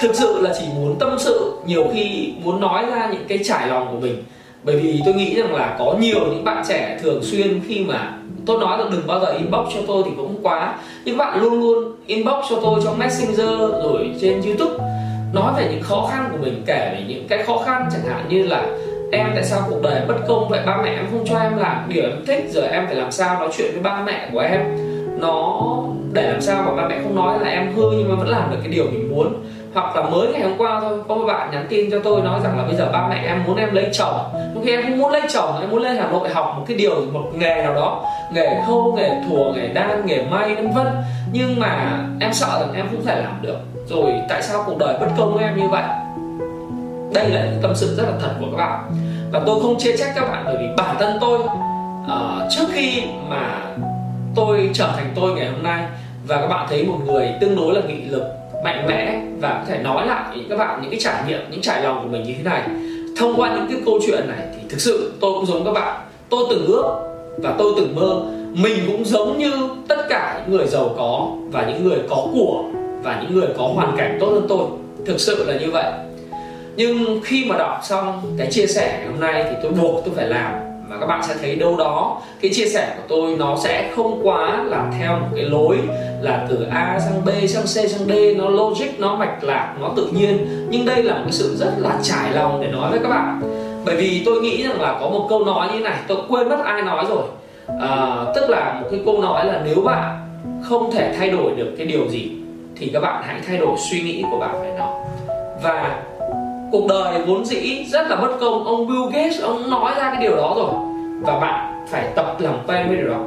thực 0.00 0.14
sự 0.14 0.40
là 0.40 0.50
chỉ 0.58 0.64
muốn 0.74 0.96
tâm 0.98 1.18
sự, 1.18 1.52
nhiều 1.66 1.84
khi 1.94 2.32
muốn 2.44 2.60
nói 2.60 2.84
ra 2.86 3.08
những 3.12 3.24
cái 3.28 3.38
trải 3.44 3.68
lòng 3.68 3.88
của 3.90 3.98
mình. 4.00 4.22
Bởi 4.62 4.76
vì 4.76 5.00
tôi 5.04 5.14
nghĩ 5.14 5.34
rằng 5.34 5.54
là 5.54 5.76
có 5.78 5.94
nhiều 6.00 6.20
những 6.20 6.44
bạn 6.44 6.64
trẻ 6.68 6.98
thường 7.02 7.22
xuyên 7.22 7.60
khi 7.68 7.84
mà 7.84 8.12
tôi 8.46 8.60
nói 8.60 8.78
là 8.78 8.84
đừng 8.90 9.06
bao 9.06 9.20
giờ 9.20 9.32
inbox 9.32 9.74
cho 9.74 9.80
tôi 9.86 10.02
thì 10.04 10.10
cũng 10.16 10.38
quá. 10.42 10.74
Nhưng 11.04 11.16
bạn 11.16 11.40
luôn 11.40 11.60
luôn 11.60 11.92
inbox 12.06 12.44
cho 12.50 12.56
tôi 12.62 12.80
trong 12.84 12.98
messenger 12.98 13.58
rồi 13.84 14.10
trên 14.20 14.42
youtube, 14.42 14.84
nói 15.34 15.52
về 15.56 15.68
những 15.72 15.82
khó 15.82 16.08
khăn 16.12 16.28
của 16.32 16.38
mình, 16.40 16.62
kể 16.66 16.94
về 16.96 17.04
những 17.08 17.26
cái 17.28 17.42
khó 17.42 17.58
khăn 17.58 17.88
chẳng 17.92 18.02
hạn 18.08 18.24
như 18.28 18.42
là 18.42 18.66
em 19.12 19.26
tại 19.34 19.44
sao 19.44 19.60
cuộc 19.68 19.82
đời 19.82 20.00
bất 20.08 20.16
công, 20.28 20.48
vậy 20.48 20.60
ba 20.66 20.82
mẹ 20.84 20.90
em 20.90 21.06
không 21.10 21.24
cho 21.28 21.38
em 21.38 21.56
làm 21.56 21.84
điều 21.88 22.02
em 22.02 22.24
thích, 22.26 22.44
giờ 22.50 22.62
em 22.62 22.86
phải 22.86 22.94
làm 22.94 23.12
sao 23.12 23.40
nói 23.40 23.48
chuyện 23.56 23.70
với 23.72 23.82
ba 23.82 24.02
mẹ 24.06 24.28
của 24.32 24.40
em. 24.40 24.60
Nó 25.18 25.62
để 26.12 26.22
làm 26.22 26.40
sao 26.40 26.62
mà 26.62 26.82
ba 26.82 26.88
mẹ 26.88 26.98
không 27.02 27.16
nói 27.16 27.38
là 27.40 27.50
em 27.50 27.72
hư 27.76 27.82
nhưng 27.90 28.08
mà 28.08 28.14
vẫn 28.14 28.28
làm 28.28 28.50
được 28.50 28.56
cái 28.62 28.72
điều 28.72 28.84
mình 28.84 29.10
muốn 29.10 29.34
hoặc 29.74 29.96
là 29.96 30.02
mới 30.02 30.32
ngày 30.32 30.42
hôm 30.42 30.58
qua 30.58 30.80
thôi 30.80 30.98
có 31.08 31.14
một 31.14 31.24
bạn 31.26 31.50
nhắn 31.50 31.66
tin 31.68 31.90
cho 31.90 31.98
tôi 32.04 32.22
nói 32.22 32.40
rằng 32.44 32.58
là 32.58 32.64
bây 32.64 32.76
giờ 32.76 32.90
ba 32.92 33.08
mẹ 33.08 33.24
em 33.26 33.44
muốn 33.46 33.56
em 33.56 33.74
lấy 33.74 33.88
chồng. 33.92 34.18
Nhưng 34.54 34.64
khi 34.64 34.70
em 34.70 34.82
không 34.82 34.98
muốn 34.98 35.12
lấy 35.12 35.22
chồng 35.28 35.60
em 35.60 35.70
muốn 35.70 35.82
lên 35.82 35.96
hà 35.96 36.10
nội 36.10 36.28
học 36.28 36.54
một 36.56 36.64
cái 36.68 36.76
điều 36.76 36.94
một 37.12 37.24
nghề 37.34 37.62
nào 37.62 37.74
đó. 37.74 38.04
Nghề 38.32 38.62
khâu 38.66 38.94
nghề 38.96 39.10
thùa 39.28 39.52
nghề 39.52 39.68
đan 39.68 40.06
nghề 40.06 40.22
may 40.22 40.54
vân 40.54 40.70
vân. 40.70 40.86
Nhưng 41.32 41.60
mà 41.60 41.98
em 42.20 42.32
sợ 42.32 42.60
rằng 42.60 42.74
em 42.74 42.86
không 42.90 43.04
thể 43.04 43.22
làm 43.22 43.38
được. 43.42 43.58
Rồi 43.86 44.12
tại 44.28 44.42
sao 44.42 44.62
cuộc 44.66 44.78
đời 44.78 44.96
bất 45.00 45.06
công 45.18 45.34
với 45.34 45.44
em 45.44 45.56
như 45.56 45.68
vậy? 45.68 45.84
Đây 47.14 47.30
là 47.30 47.44
những 47.44 47.58
tâm 47.62 47.74
sự 47.74 47.96
rất 47.96 48.04
là 48.06 48.14
thật 48.20 48.30
của 48.40 48.46
các 48.50 48.56
bạn. 48.56 48.92
Và 49.32 49.40
tôi 49.46 49.62
không 49.62 49.78
chê 49.78 49.96
trách 49.96 50.12
các 50.14 50.24
bạn 50.30 50.42
bởi 50.46 50.56
vì 50.58 50.66
bản 50.76 50.96
thân 50.98 51.18
tôi 51.20 51.38
uh, 51.38 52.50
trước 52.50 52.66
khi 52.72 53.02
mà 53.28 53.60
tôi 54.34 54.70
trở 54.72 54.88
thành 54.96 55.12
tôi 55.14 55.32
ngày 55.32 55.46
hôm 55.46 55.62
nay 55.62 55.84
và 56.26 56.40
các 56.40 56.46
bạn 56.46 56.66
thấy 56.70 56.84
một 56.84 56.98
người 57.06 57.34
tương 57.40 57.56
đối 57.56 57.74
là 57.74 57.80
nghị 57.86 58.04
lực 58.04 58.22
mạnh 58.64 58.86
mẽ 58.86 59.20
và 59.40 59.50
có 59.50 59.72
thể 59.72 59.82
nói 59.82 60.06
lại 60.06 60.36
những 60.36 60.48
các 60.48 60.56
bạn 60.56 60.78
những 60.82 60.90
cái 60.90 61.00
trải 61.00 61.22
nghiệm, 61.28 61.40
những 61.50 61.60
trải 61.60 61.82
lòng 61.82 62.00
của 62.02 62.08
mình 62.08 62.22
như 62.22 62.34
thế 62.36 62.42
này. 62.42 62.62
Thông 63.16 63.34
qua 63.36 63.54
những 63.54 63.66
cái 63.70 63.82
câu 63.86 63.98
chuyện 64.06 64.28
này 64.28 64.46
thì 64.56 64.62
thực 64.68 64.80
sự 64.80 65.12
tôi 65.20 65.32
cũng 65.34 65.46
giống 65.46 65.64
các 65.64 65.72
bạn. 65.72 66.00
Tôi 66.28 66.44
từng 66.50 66.66
ước 66.66 66.84
và 67.38 67.54
tôi 67.58 67.72
từng 67.76 67.96
mơ 67.96 68.22
mình 68.52 68.84
cũng 68.86 69.04
giống 69.04 69.38
như 69.38 69.52
tất 69.88 70.06
cả 70.08 70.40
những 70.40 70.56
người 70.56 70.66
giàu 70.66 70.94
có 70.96 71.28
và 71.50 71.66
những 71.66 71.88
người 71.88 71.98
có 72.10 72.26
của 72.34 72.64
và 73.02 73.22
những 73.22 73.40
người 73.40 73.48
có 73.58 73.70
hoàn 73.74 73.96
cảnh 73.96 74.18
tốt 74.20 74.26
hơn 74.26 74.46
tôi. 74.48 74.66
Thực 75.06 75.20
sự 75.20 75.44
là 75.44 75.58
như 75.58 75.70
vậy. 75.70 75.92
Nhưng 76.76 77.20
khi 77.24 77.44
mà 77.44 77.58
đọc 77.58 77.80
xong 77.82 78.22
cái 78.38 78.46
chia 78.50 78.66
sẻ 78.66 78.96
ngày 78.98 79.06
hôm 79.06 79.20
nay 79.20 79.44
thì 79.50 79.56
tôi 79.62 79.72
buộc 79.72 80.04
tôi 80.04 80.14
phải 80.14 80.26
làm 80.26 80.69
và 80.90 80.96
các 81.00 81.06
bạn 81.06 81.22
sẽ 81.22 81.34
thấy 81.40 81.56
đâu 81.56 81.76
đó 81.76 82.20
cái 82.40 82.50
chia 82.54 82.66
sẻ 82.66 82.94
của 82.96 83.02
tôi 83.08 83.36
nó 83.38 83.56
sẽ 83.64 83.90
không 83.96 84.20
quá 84.22 84.64
là 84.66 84.90
theo 84.98 85.12
một 85.12 85.26
cái 85.36 85.44
lối 85.44 85.78
là 86.20 86.46
từ 86.48 86.66
A 86.70 87.00
sang 87.00 87.24
B 87.24 87.28
sang 87.48 87.62
C 87.62 87.90
sang 87.90 88.06
D 88.08 88.12
nó 88.36 88.48
logic 88.48 88.98
nó 88.98 89.16
mạch 89.16 89.44
lạc 89.44 89.74
nó 89.80 89.90
tự 89.96 90.08
nhiên. 90.12 90.46
Nhưng 90.70 90.86
đây 90.86 91.02
là 91.02 91.14
một 91.14 91.20
cái 91.24 91.32
sự 91.32 91.56
rất 91.56 91.72
là 91.78 91.98
trải 92.02 92.32
lòng 92.32 92.60
để 92.62 92.68
nói 92.68 92.90
với 92.90 93.00
các 93.02 93.08
bạn. 93.08 93.40
Bởi 93.84 93.96
vì 93.96 94.22
tôi 94.26 94.40
nghĩ 94.40 94.62
rằng 94.62 94.80
là 94.80 94.98
có 95.00 95.08
một 95.08 95.26
câu 95.28 95.44
nói 95.44 95.68
như 95.74 95.80
này 95.80 95.98
tôi 96.08 96.18
quên 96.28 96.48
mất 96.48 96.58
ai 96.64 96.82
nói 96.82 97.04
rồi. 97.08 97.22
À, 97.80 98.24
tức 98.34 98.50
là 98.50 98.78
một 98.82 98.88
cái 98.90 99.00
câu 99.04 99.22
nói 99.22 99.46
là 99.46 99.60
nếu 99.64 99.80
bạn 99.80 100.18
không 100.62 100.90
thể 100.92 101.14
thay 101.18 101.30
đổi 101.30 101.52
được 101.56 101.74
cái 101.78 101.86
điều 101.86 102.08
gì 102.08 102.30
thì 102.76 102.90
các 102.92 103.00
bạn 103.00 103.22
hãy 103.26 103.40
thay 103.46 103.58
đổi 103.58 103.76
suy 103.90 104.00
nghĩ 104.00 104.24
của 104.30 104.38
bạn 104.38 104.62
về 104.62 104.74
nó. 104.78 104.94
Và 105.62 106.02
cuộc 106.72 106.86
đời 106.88 107.22
vốn 107.26 107.44
dĩ 107.44 107.84
rất 107.84 108.10
là 108.10 108.16
bất 108.16 108.28
công. 108.40 108.64
Ông 108.64 108.86
Bill 108.86 109.04
Gates, 109.12 109.42
ông 109.42 109.70
nói 109.70 109.92
ra 109.96 110.10
cái 110.14 110.22
điều 110.22 110.36
đó 110.36 110.54
rồi. 110.56 110.70
Và 111.22 111.40
bạn 111.40 111.86
phải 111.90 112.04
tập 112.14 112.36
làm 112.38 112.54
quen 112.66 112.88
với 112.88 112.96
điều 112.96 113.08
đó. 113.08 113.18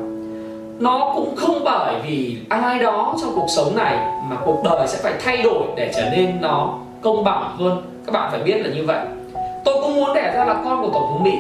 Nó 0.80 1.12
cũng 1.16 1.36
không 1.36 1.62
bởi 1.66 1.96
vì 2.08 2.38
ai 2.50 2.80
đó 2.80 3.16
trong 3.22 3.32
cuộc 3.36 3.48
sống 3.56 3.76
này 3.76 3.98
mà 4.30 4.36
cuộc 4.46 4.62
đời 4.64 4.88
sẽ 4.88 5.00
phải 5.04 5.14
thay 5.24 5.38
đổi 5.38 5.64
để 5.76 5.92
trở 5.96 6.10
nên 6.12 6.42
nó 6.42 6.80
công 7.02 7.24
bằng 7.24 7.56
hơn. 7.60 7.82
Các 8.06 8.12
bạn 8.12 8.32
phải 8.32 8.40
biết 8.40 8.58
là 8.66 8.76
như 8.76 8.86
vậy. 8.86 9.00
Tôi 9.66 9.76
cũng 9.82 9.96
muốn 9.96 10.14
đẻ 10.16 10.34
ra 10.36 10.46
là 10.46 10.54
con 10.66 10.82
của 10.82 10.90
tổng 10.94 11.08
thống 11.10 11.24
mỹ. 11.24 11.34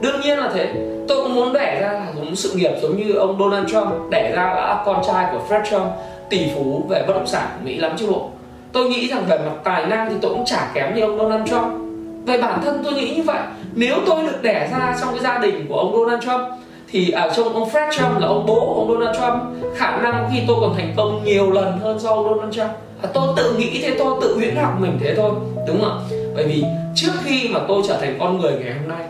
Đương 0.00 0.20
nhiên 0.20 0.38
là 0.38 0.50
thế. 0.54 0.68
Tôi 1.08 1.22
cũng 1.22 1.34
muốn 1.34 1.52
đẻ 1.52 1.80
ra 1.80 1.92
là 1.92 2.06
giống 2.16 2.36
sự 2.36 2.52
nghiệp 2.54 2.72
giống 2.82 2.96
như 2.96 3.12
ông 3.12 3.38
donald 3.38 3.70
trump, 3.72 3.88
đẻ 4.10 4.32
ra 4.36 4.42
là 4.42 4.82
con 4.86 5.02
trai 5.06 5.26
của 5.32 5.38
fred 5.48 5.64
trump, 5.70 5.86
tỷ 6.28 6.46
phú 6.54 6.82
về 6.88 7.04
bất 7.06 7.14
động 7.14 7.26
sản 7.26 7.48
của 7.52 7.64
mỹ 7.64 7.76
lắm 7.76 7.92
chứ 7.96 8.06
bộ 8.10 8.28
tôi 8.74 8.88
nghĩ 8.88 9.08
rằng 9.08 9.24
về 9.28 9.38
mặt 9.38 9.54
tài 9.64 9.86
năng 9.86 10.10
thì 10.10 10.16
tôi 10.22 10.30
cũng 10.30 10.44
chả 10.44 10.70
kém 10.74 10.94
như 10.94 11.02
ông 11.02 11.18
Donald 11.18 11.50
Trump. 11.50 11.64
Về 12.26 12.38
bản 12.38 12.60
thân 12.64 12.80
tôi 12.84 12.92
nghĩ 12.92 13.14
như 13.16 13.22
vậy. 13.22 13.40
Nếu 13.74 13.96
tôi 14.06 14.22
được 14.22 14.42
đẻ 14.42 14.68
ra 14.72 14.96
trong 15.00 15.14
cái 15.14 15.22
gia 15.22 15.38
đình 15.38 15.66
của 15.68 15.76
ông 15.76 15.96
Donald 15.96 16.24
Trump 16.24 16.40
thì 16.88 17.10
à, 17.10 17.22
ở 17.22 17.32
trong 17.36 17.54
ông 17.54 17.68
Fred 17.68 17.92
Trump 17.92 18.20
là 18.20 18.26
ông 18.26 18.46
bố 18.46 18.54
của 18.54 18.74
ông 18.74 18.92
Donald 18.92 19.16
Trump 19.16 19.42
khả 19.76 19.96
năng 19.96 20.28
khi 20.32 20.40
tôi 20.46 20.56
còn 20.60 20.74
thành 20.76 20.92
công 20.96 21.24
nhiều 21.24 21.50
lần 21.50 21.78
hơn 21.78 21.98
so 22.00 22.16
với 22.16 22.34
Donald 22.34 22.54
Trump. 22.54 22.70
À, 23.02 23.08
tôi 23.14 23.28
tự 23.36 23.54
nghĩ 23.58 23.80
thế 23.82 23.96
tôi 23.98 24.18
tự 24.20 24.36
huyễn 24.36 24.56
học 24.56 24.80
mình 24.80 24.98
thế 25.00 25.14
thôi 25.16 25.30
đúng 25.66 25.80
không 25.80 26.06
ạ? 26.10 26.16
Bởi 26.34 26.46
vì 26.46 26.64
trước 26.94 27.12
khi 27.24 27.48
mà 27.48 27.60
tôi 27.68 27.82
trở 27.88 27.96
thành 28.00 28.16
con 28.20 28.40
người 28.40 28.52
ngày 28.52 28.74
hôm 28.80 28.88
nay 28.88 29.04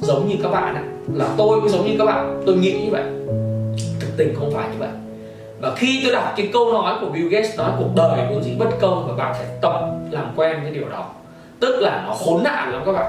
giống 0.00 0.28
như 0.28 0.34
các 0.42 0.48
bạn 0.48 0.74
ấy, 0.74 0.84
là 1.14 1.28
tôi 1.36 1.60
cũng 1.60 1.68
giống 1.68 1.86
như 1.86 1.94
các 1.98 2.04
bạn 2.04 2.42
tôi 2.46 2.56
nghĩ 2.56 2.72
như 2.72 2.90
vậy. 2.90 3.02
Thực 4.00 4.16
tình 4.16 4.34
không 4.38 4.50
phải 4.54 4.68
như 4.68 4.76
vậy 4.78 4.88
và 5.60 5.74
khi 5.76 6.00
tôi 6.02 6.12
đọc 6.12 6.32
cái 6.36 6.50
câu 6.52 6.72
nói 6.72 6.94
của 7.00 7.06
Bill 7.06 7.28
Gates 7.28 7.58
nói 7.58 7.70
cuộc 7.78 7.88
đời 7.96 8.26
vốn 8.30 8.42
dĩ 8.42 8.54
bất 8.58 8.68
công 8.80 9.08
và 9.08 9.24
bạn 9.24 9.34
phải 9.34 9.46
tập 9.62 9.90
làm 10.10 10.32
quen 10.36 10.62
với 10.62 10.70
điều 10.70 10.88
đó. 10.88 11.06
Tức 11.60 11.80
là 11.80 12.04
nó 12.06 12.14
khốn 12.14 12.42
nạn 12.42 12.72
lắm 12.72 12.82
các 12.86 12.92
bạn. 12.92 13.06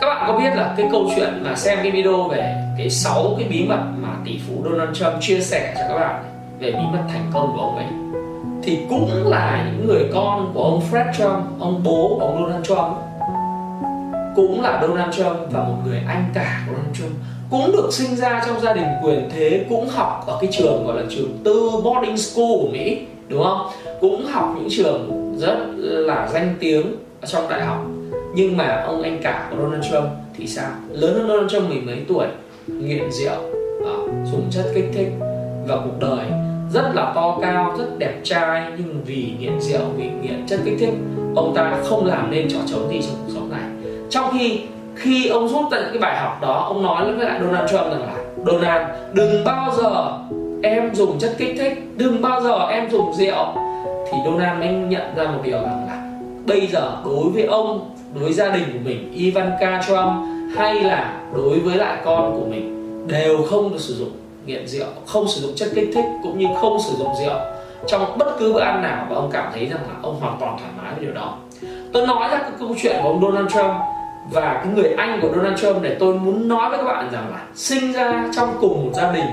Các 0.00 0.06
bạn 0.06 0.24
có 0.26 0.38
biết 0.38 0.50
là 0.56 0.74
cái 0.76 0.88
câu 0.92 1.06
chuyện 1.16 1.42
mà 1.44 1.56
xem 1.56 1.78
cái 1.82 1.90
video 1.90 2.22
về 2.22 2.54
cái 2.78 2.90
sáu 2.90 3.34
cái 3.38 3.48
bí 3.48 3.66
mật 3.68 3.82
mà 4.02 4.08
tỷ 4.24 4.40
phú 4.46 4.62
Donald 4.64 4.96
Trump 4.96 5.12
chia 5.20 5.40
sẻ 5.40 5.74
cho 5.78 5.84
các 5.88 6.00
bạn 6.00 6.24
về 6.58 6.72
bí 6.72 6.84
mật 6.92 7.02
thành 7.12 7.30
công 7.34 7.52
của 7.56 7.62
ông 7.62 7.76
ấy, 7.76 7.86
thì 8.62 8.78
cũng 8.88 9.30
là 9.30 9.66
những 9.66 9.86
người 9.86 10.10
con 10.14 10.50
của 10.54 10.62
ông 10.62 10.82
Fred 10.90 11.12
Trump, 11.12 11.60
ông 11.60 11.80
bố 11.84 12.16
của 12.18 12.26
ông 12.26 12.42
Donald 12.42 12.66
Trump. 12.66 12.96
Cũng 14.36 14.62
là 14.62 14.82
Donald 14.82 15.14
Trump 15.14 15.36
và 15.50 15.62
một 15.62 15.76
người 15.84 16.02
anh 16.08 16.24
cả 16.34 16.62
của 16.66 16.72
Donald 16.76 16.96
Trump 16.96 17.12
cũng 17.50 17.72
được 17.72 17.88
sinh 17.92 18.16
ra 18.16 18.42
trong 18.46 18.60
gia 18.60 18.72
đình 18.72 18.86
quyền 19.04 19.30
thế, 19.30 19.64
cũng 19.68 19.88
học 19.88 20.24
ở 20.26 20.38
cái 20.40 20.50
trường 20.52 20.86
gọi 20.86 20.96
là 20.96 21.02
trường 21.10 21.38
tư 21.44 21.70
boarding 21.84 22.16
school 22.16 22.52
của 22.60 22.68
Mỹ, 22.72 22.98
đúng 23.28 23.42
không? 23.42 23.66
Cũng 24.00 24.26
học 24.26 24.54
những 24.58 24.68
trường 24.70 25.34
rất 25.38 25.56
là 25.78 26.28
danh 26.32 26.54
tiếng 26.60 26.82
ở 27.20 27.26
trong 27.26 27.48
đại 27.48 27.62
học. 27.62 27.84
Nhưng 28.34 28.56
mà 28.56 28.82
ông 28.86 29.02
anh 29.02 29.20
cả 29.22 29.48
của 29.50 29.56
Donald 29.62 29.84
Trump 29.90 30.04
thì 30.38 30.46
sao? 30.46 30.70
Lớn 30.90 31.14
hơn 31.14 31.28
Donald 31.28 31.50
Trump 31.50 31.68
mười 31.68 31.80
mấy 31.80 31.96
tuổi, 32.08 32.26
nghiện 32.66 33.10
rượu 33.12 33.40
à, 33.86 33.94
dùng 34.32 34.42
chất 34.50 34.64
kích 34.74 34.90
thích 34.94 35.08
và 35.66 35.76
cuộc 35.76 35.98
đời 36.00 36.26
rất 36.72 36.94
là 36.94 37.12
to 37.14 37.38
cao, 37.42 37.74
rất 37.78 37.98
đẹp 37.98 38.20
trai. 38.24 38.72
Nhưng 38.78 39.02
vì 39.06 39.32
nghiện 39.40 39.60
rượu, 39.60 39.80
vì 39.96 40.04
nghiện 40.22 40.46
chất 40.46 40.60
kích 40.64 40.76
thích, 40.78 40.94
ông 41.36 41.52
ta 41.54 41.78
không 41.84 42.06
làm 42.06 42.30
nên 42.30 42.48
trò 42.48 42.58
trống 42.66 42.88
gì 42.90 43.00
trong 43.02 43.16
cuộc 43.26 43.32
sống 43.34 43.50
này. 43.50 43.92
Trong 44.10 44.24
khi 44.38 44.60
khi 45.04 45.28
ông 45.28 45.48
rút 45.48 45.64
tận 45.70 45.84
cái 45.88 45.98
bài 45.98 46.16
học 46.20 46.38
đó, 46.42 46.64
ông 46.68 46.82
nói 46.82 47.12
với 47.12 47.26
lại 47.26 47.40
Donald 47.40 47.70
Trump 47.70 47.82
rằng 47.82 48.00
là, 48.00 48.14
Donald, 48.46 48.86
đừng 49.12 49.44
bao 49.44 49.72
giờ 49.76 50.18
em 50.62 50.94
dùng 50.94 51.18
chất 51.18 51.34
kích 51.38 51.54
thích, 51.58 51.88
đừng 51.96 52.22
bao 52.22 52.40
giờ 52.40 52.68
em 52.70 52.90
dùng 52.90 53.12
rượu. 53.14 53.46
Thì 54.10 54.18
Donald 54.24 54.60
mới 54.60 54.68
nhận 54.68 55.14
ra 55.16 55.24
một 55.24 55.40
điều 55.44 55.62
rằng 55.62 55.86
là, 55.88 56.10
bây 56.46 56.66
giờ 56.66 56.96
đối 57.04 57.28
với 57.28 57.44
ông, 57.44 57.90
đối 58.14 58.24
với 58.24 58.32
gia 58.32 58.48
đình 58.48 58.64
của 58.72 58.78
mình, 58.84 59.12
Ivanka 59.14 59.82
Trump 59.86 60.12
hay 60.56 60.74
là 60.74 61.20
đối 61.34 61.58
với 61.58 61.76
lại 61.76 61.96
con 62.04 62.32
của 62.32 62.46
mình 62.50 62.70
đều 63.08 63.42
không 63.50 63.72
được 63.72 63.80
sử 63.80 63.94
dụng 63.94 64.10
nghiện 64.46 64.68
rượu, 64.68 64.86
không 65.06 65.28
sử 65.28 65.40
dụng 65.40 65.54
chất 65.56 65.68
kích 65.74 65.90
thích 65.94 66.04
cũng 66.22 66.38
như 66.38 66.46
không 66.60 66.80
sử 66.80 66.92
dụng 66.96 67.08
rượu. 67.20 67.36
Trong 67.86 68.18
bất 68.18 68.38
cứ 68.38 68.52
bữa 68.52 68.60
ăn 68.60 68.82
nào 68.82 69.06
và 69.10 69.16
ông 69.16 69.30
cảm 69.32 69.52
thấy 69.54 69.66
rằng 69.66 69.80
là 69.88 69.94
ông 70.02 70.20
hoàn 70.20 70.36
toàn 70.40 70.56
thoải 70.58 70.70
mái 70.82 70.94
với 70.94 71.04
điều 71.04 71.14
đó. 71.14 71.34
Tôi 71.92 72.06
nói 72.06 72.28
ra 72.30 72.38
cái 72.38 72.50
câu 72.58 72.68
chuyện 72.82 72.96
của 73.02 73.08
ông 73.08 73.20
Donald 73.20 73.52
Trump 73.52 73.74
và 74.30 74.60
cái 74.64 74.72
người 74.74 74.94
anh 74.98 75.18
của 75.22 75.28
Donald 75.34 75.60
Trump 75.60 75.82
này, 75.82 75.96
tôi 75.98 76.14
muốn 76.14 76.48
nói 76.48 76.70
với 76.70 76.78
các 76.78 76.84
bạn 76.84 77.10
rằng 77.12 77.30
là 77.30 77.42
sinh 77.54 77.92
ra 77.92 78.24
trong 78.36 78.56
cùng 78.60 78.84
một 78.84 78.90
gia 78.94 79.12
đình, 79.12 79.26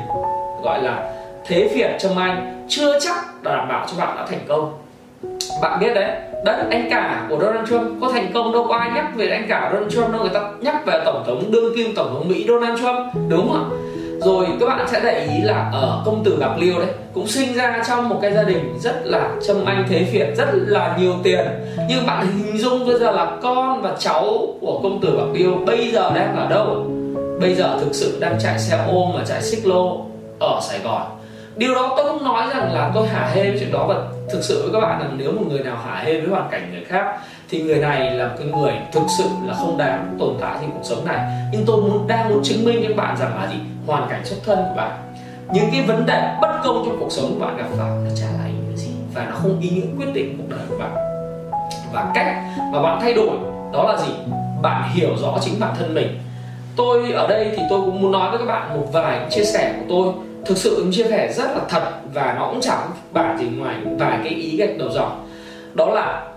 gọi 0.63 0.83
là 0.83 1.13
thế 1.45 1.71
phiệt 1.75 1.91
trong 1.99 2.17
anh, 2.17 2.65
chưa 2.69 2.99
chắc 2.99 3.15
là 3.43 3.55
đảm 3.57 3.67
bảo 3.67 3.87
cho 3.87 4.05
bạn 4.05 4.17
đã 4.17 4.25
thành 4.29 4.39
công. 4.47 4.73
Bạn 5.61 5.79
biết 5.79 5.93
đấy 5.93 6.09
đấy 6.45 6.55
anh 6.71 6.87
cả 6.89 7.25
của 7.29 7.39
Donald 7.39 7.69
Trump 7.69 8.01
có 8.01 8.11
thành 8.11 8.31
công 8.33 8.53
đâu 8.53 8.65
có 8.67 8.75
ai 8.75 8.91
nhắc 8.95 9.05
về 9.15 9.29
anh 9.29 9.45
cả 9.49 9.69
Donald 9.73 9.93
Trump 9.93 10.11
đâu. 10.11 10.21
Người 10.21 10.31
ta 10.33 10.51
nhắc 10.61 10.85
về 10.85 11.01
tổng 11.05 11.23
thống 11.27 11.51
đương 11.51 11.75
kim, 11.75 11.95
tổng 11.95 12.13
thống 12.13 12.29
Mỹ 12.29 12.45
Donald 12.47 12.79
Trump, 12.79 13.29
đúng 13.29 13.49
không 13.51 13.69
ạ? 13.71 13.90
Rồi 14.25 14.47
các 14.59 14.65
bạn 14.65 14.87
sẽ 14.91 14.99
để 15.03 15.27
ý 15.35 15.41
là 15.41 15.69
ở 15.73 16.01
công 16.05 16.23
tử 16.23 16.37
bạc 16.39 16.55
liêu 16.57 16.79
đấy, 16.79 16.87
cũng 17.13 17.27
sinh 17.27 17.53
ra 17.53 17.83
trong 17.87 18.09
một 18.09 18.19
cái 18.21 18.33
gia 18.33 18.43
đình 18.43 18.79
rất 18.79 19.01
là 19.03 19.29
châm 19.47 19.65
anh 19.65 19.85
thế 19.89 20.07
phiệt, 20.11 20.27
rất 20.37 20.47
là 20.53 20.95
nhiều 20.99 21.13
tiền. 21.23 21.45
Nhưng 21.89 22.05
bạn 22.05 22.27
hình 22.27 22.57
dung 22.57 22.87
bây 22.87 22.99
giờ 22.99 23.11
là 23.11 23.31
con 23.41 23.81
và 23.81 23.95
cháu 23.99 24.37
của 24.61 24.79
công 24.83 25.01
tử 25.01 25.17
bạc 25.17 25.39
liêu 25.39 25.51
bây 25.65 25.91
giờ 25.91 26.11
đang 26.15 26.35
ở 26.35 26.49
đâu? 26.49 26.85
Bây 27.41 27.55
giờ 27.55 27.77
thực 27.79 27.95
sự 27.95 28.17
đang 28.19 28.39
chạy 28.43 28.59
xe 28.59 28.85
ôm 28.91 29.11
và 29.15 29.25
chạy 29.25 29.41
xích 29.41 29.67
lô 29.67 30.05
ở 30.39 30.59
sài 30.61 30.79
gòn. 30.79 31.01
Điều 31.55 31.75
đó 31.75 31.93
tôi 31.97 32.05
không 32.05 32.23
nói 32.23 32.47
rằng 32.53 32.73
là 32.73 32.91
tôi 32.95 33.07
hả 33.07 33.31
hê 33.33 33.49
với 33.49 33.59
chuyện 33.59 33.71
đó 33.71 33.85
và 33.87 33.95
thực 34.31 34.43
sự 34.43 34.61
với 34.63 34.73
các 34.73 34.87
bạn 34.87 35.01
là 35.01 35.07
nếu 35.17 35.31
một 35.31 35.43
người 35.49 35.59
nào 35.59 35.77
hả 35.85 36.01
hê 36.03 36.19
với 36.19 36.29
hoàn 36.29 36.49
cảnh 36.51 36.71
người 36.71 36.83
khác, 36.87 37.05
thì 37.49 37.61
người 37.61 37.77
này 37.77 38.11
là 38.11 38.29
cái 38.37 38.47
người 38.47 38.73
thực 38.91 39.03
sự 39.17 39.23
là 39.47 39.53
không 39.53 39.77
đáng 39.77 40.15
tồn 40.19 40.33
tại 40.41 40.57
trên 40.61 40.69
cuộc 40.71 40.83
sống 40.83 41.05
này. 41.05 41.19
Nhưng 41.51 41.63
tôi 41.65 41.81
muốn, 41.81 42.07
đang 42.07 42.29
muốn 42.29 42.43
chứng 42.43 42.65
minh 42.65 42.81
với 42.85 42.93
bạn 42.93 43.17
rằng 43.17 43.35
là 43.35 43.47
gì? 43.51 43.57
Hoàn 43.87 44.09
cảnh 44.09 44.25
xuất 44.25 44.37
thân 44.45 44.57
của 44.69 44.75
bạn. 44.75 44.91
Những 45.53 45.65
cái 45.71 45.81
vấn 45.81 46.05
đề 46.05 46.37
bất 46.41 46.61
công 46.63 46.83
trong 46.85 46.97
cuộc 46.99 47.11
sống 47.11 47.33
của 47.33 47.45
bạn 47.45 47.57
gặp 47.57 47.65
phải 47.77 47.89
nó 48.05 48.09
chả 48.15 48.25
là 48.25 48.45
ý 48.45 48.53
nghĩa 48.53 48.75
gì 48.75 48.91
và 49.13 49.25
nó 49.25 49.35
không 49.35 49.59
ý 49.59 49.69
nghĩa 49.69 49.87
quyết 49.97 50.13
định 50.13 50.37
cuộc 50.37 50.55
đời 50.55 50.65
của 50.69 50.77
bạn. 50.77 50.91
Và 51.93 52.11
cách 52.13 52.35
mà 52.71 52.81
bạn 52.81 52.99
thay 53.01 53.13
đổi 53.13 53.37
đó 53.73 53.83
là 53.83 53.97
gì? 53.97 54.13
Bạn 54.61 54.89
hiểu 54.93 55.09
rõ 55.21 55.37
chính 55.41 55.59
bản 55.59 55.73
thân 55.79 55.93
mình. 55.93 56.19
Tôi 56.75 57.11
ở 57.11 57.27
đây 57.27 57.51
thì 57.57 57.63
tôi 57.69 57.81
cũng 57.81 58.01
muốn 58.01 58.11
nói 58.11 58.29
với 58.29 58.39
các 58.39 58.45
bạn 58.45 58.77
một 58.79 58.87
vài 58.93 59.19
chia 59.29 59.43
sẻ 59.43 59.73
của 59.79 59.85
tôi. 59.89 60.13
Thực 60.45 60.57
sự 60.57 60.87
chia 60.91 61.03
sẻ 61.03 61.33
rất 61.33 61.51
là 61.51 61.61
thật 61.69 61.91
và 62.13 62.35
nó 62.39 62.47
cũng 62.47 62.61
chẳng 62.61 62.89
bản 63.11 63.37
gì 63.37 63.45
ngoài 63.57 63.75
vài 63.99 64.19
cái 64.23 64.33
ý 64.33 64.57
gạch 64.57 64.77
đầu 64.77 64.89
dòng. 64.89 65.27
Đó 65.73 65.85
là 65.85 66.27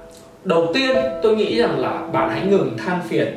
đầu 0.44 0.66
tiên 0.74 0.96
tôi 1.22 1.36
nghĩ 1.36 1.58
rằng 1.58 1.80
là 1.80 2.02
bạn 2.12 2.30
hãy 2.30 2.40
ngừng 2.46 2.76
than 2.86 3.00
phiền 3.08 3.34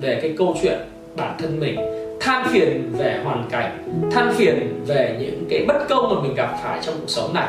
về 0.00 0.18
cái 0.22 0.34
câu 0.38 0.54
chuyện 0.62 0.78
bản 1.16 1.36
thân 1.38 1.60
mình 1.60 1.80
than 2.22 2.48
phiền 2.52 2.92
về 2.98 3.20
hoàn 3.24 3.44
cảnh 3.50 3.78
than 4.10 4.32
phiền 4.34 4.84
về 4.86 5.16
những 5.20 5.46
cái 5.50 5.64
bất 5.68 5.88
công 5.88 6.14
mà 6.14 6.22
mình 6.22 6.34
gặp 6.34 6.56
phải 6.62 6.78
trong 6.82 6.94
cuộc 7.00 7.08
sống 7.08 7.34
này. 7.34 7.48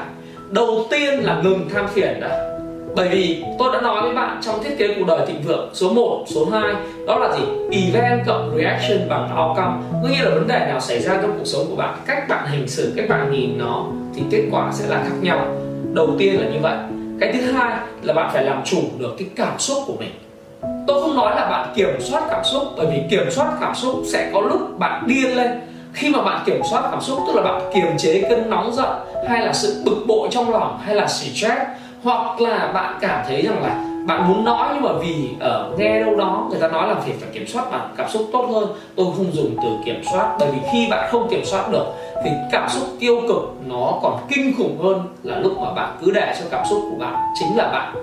Đầu 0.50 0.86
tiên 0.92 1.20
là 1.20 1.42
ngừng 1.44 1.70
than 1.70 1.88
phiền 1.88 2.20
đã. 2.20 2.50
Bởi 2.96 3.10
vì 3.10 3.44
tôi 3.60 3.74
đã 3.74 3.82
nói 3.82 4.02
với 4.02 4.14
bạn 4.14 4.40
trong 4.42 4.64
thiết 4.64 4.78
kế 4.78 4.88
cuộc 4.88 5.06
đời 5.08 5.28
thịnh 5.28 5.42
vượng 5.42 5.70
số 5.74 5.94
1, 5.94 6.26
số 6.28 6.46
2 6.46 6.74
đó 7.08 7.20
là 7.20 7.38
gì? 7.38 7.44
Event 7.72 8.26
cộng 8.26 8.58
reaction 8.58 9.10
bằng 9.10 9.24
outcome. 9.24 9.76
Có 10.04 10.10
nghĩa 10.10 10.24
là 10.24 10.30
vấn 10.30 10.48
đề 10.48 10.60
nào 10.60 10.80
xảy 10.80 11.00
ra 11.00 11.20
trong 11.22 11.36
cuộc 11.38 11.46
sống 11.46 11.66
của 11.70 11.76
bạn 11.76 11.98
Cách 12.06 12.28
bạn 12.30 12.46
hành 12.48 12.68
xử, 12.68 12.94
cách 12.96 13.06
bạn 13.10 13.32
nhìn 13.32 13.58
nó 13.58 13.86
Thì 14.16 14.22
kết 14.32 14.44
quả 14.52 14.72
sẽ 14.74 14.88
là 14.88 15.04
khác 15.04 15.16
nhau. 15.22 15.48
Đầu 15.94 16.10
tiên 16.20 16.42
là 16.42 16.50
như 16.50 16.60
vậy. 16.62 16.78
Cái 17.20 17.34
thứ 17.34 17.52
hai 17.52 17.80
là 18.04 18.14
bạn 18.14 18.30
phải 18.34 18.44
làm 18.44 18.62
chủ 18.66 18.82
được 19.00 19.16
cái 19.18 19.28
cảm 19.36 19.60
xúc 19.60 19.78
của 19.88 19.96
mình. 20.00 20.12
Tôi 20.88 21.02
không 21.02 21.16
nói 21.16 21.36
là 21.36 21.48
bạn 21.50 21.74
kiểm 21.76 22.02
soát 22.02 22.24
cảm 22.30 22.44
xúc, 22.44 22.64
Bởi 22.78 22.86
vì 22.86 23.02
kiểm 23.10 23.32
soát 23.32 23.48
cảm 23.62 23.76
xúc 23.76 23.96
sẽ 24.12 24.30
có 24.34 24.42
lúc 24.42 24.80
bạn 24.80 25.04
điên 25.08 25.36
lên. 25.36 25.62
Khi 25.94 26.10
mà 26.10 26.22
bạn 26.22 26.44
kiểm 26.46 26.62
soát 26.70 26.82
cảm 26.92 27.02
xúc, 27.02 27.20
tức 27.28 27.36
là 27.36 27.42
bạn 27.42 27.72
kiềm 27.74 27.98
chế 27.98 28.24
cơn 28.30 28.50
nóng 28.50 28.74
giận, 28.74 28.90
hay 29.28 29.46
là 29.46 29.54
sự 29.54 29.82
bực 29.86 30.04
bội 30.08 30.28
trong 30.32 30.50
lòng, 30.50 30.80
hay 30.84 30.96
là 30.96 31.08
stress, 31.08 31.62
hoặc 32.04 32.42
là 32.42 32.72
bạn 32.74 32.98
cảm 33.02 33.24
thấy 33.28 33.42
rằng 33.42 33.64
là 33.64 33.86
bạn 34.06 34.28
muốn 34.28 34.46
nói 34.46 34.68
nhưng 34.74 34.84
mà 34.84 34.94
vì 34.94 35.30
ở 35.40 35.72
nghe 35.78 36.00
đâu 36.00 36.16
đó 36.16 36.48
người 36.50 36.60
ta 36.60 36.68
nói 36.68 36.88
là 36.88 36.96
phải 36.96 37.14
phải 37.20 37.30
kiểm 37.34 37.48
soát 37.48 37.72
bản 37.72 37.94
cảm 37.98 38.10
xúc 38.10 38.30
tốt 38.34 38.46
hơn, 38.54 38.68
tôi 38.96 39.06
không 39.18 39.32
dùng 39.34 39.56
từ 39.64 39.70
kiểm 39.86 40.02
soát. 40.12 40.36
Bởi 40.40 40.50
vì 40.52 40.60
khi 40.72 40.88
bạn 40.90 41.10
không 41.12 41.28
kiểm 41.30 41.46
soát 41.46 41.72
được, 41.72 41.86
thì 42.24 42.30
cảm 42.52 42.70
xúc 42.70 42.84
tiêu 43.00 43.22
cực 43.28 43.54
nó 43.68 44.00
còn 44.02 44.18
kinh 44.30 44.54
khủng 44.58 44.78
hơn 44.84 45.02
là 45.24 45.40
lúc 45.40 45.54
mà 45.62 45.74
bạn 45.74 45.90
cứ 46.02 46.12
để 46.12 46.36
cho 46.40 46.46
cảm 46.52 46.66
xúc 46.70 46.80
của 46.92 46.98
bạn 47.00 47.16
chính 47.40 47.58
là 47.58 47.68
bạn. 47.68 47.96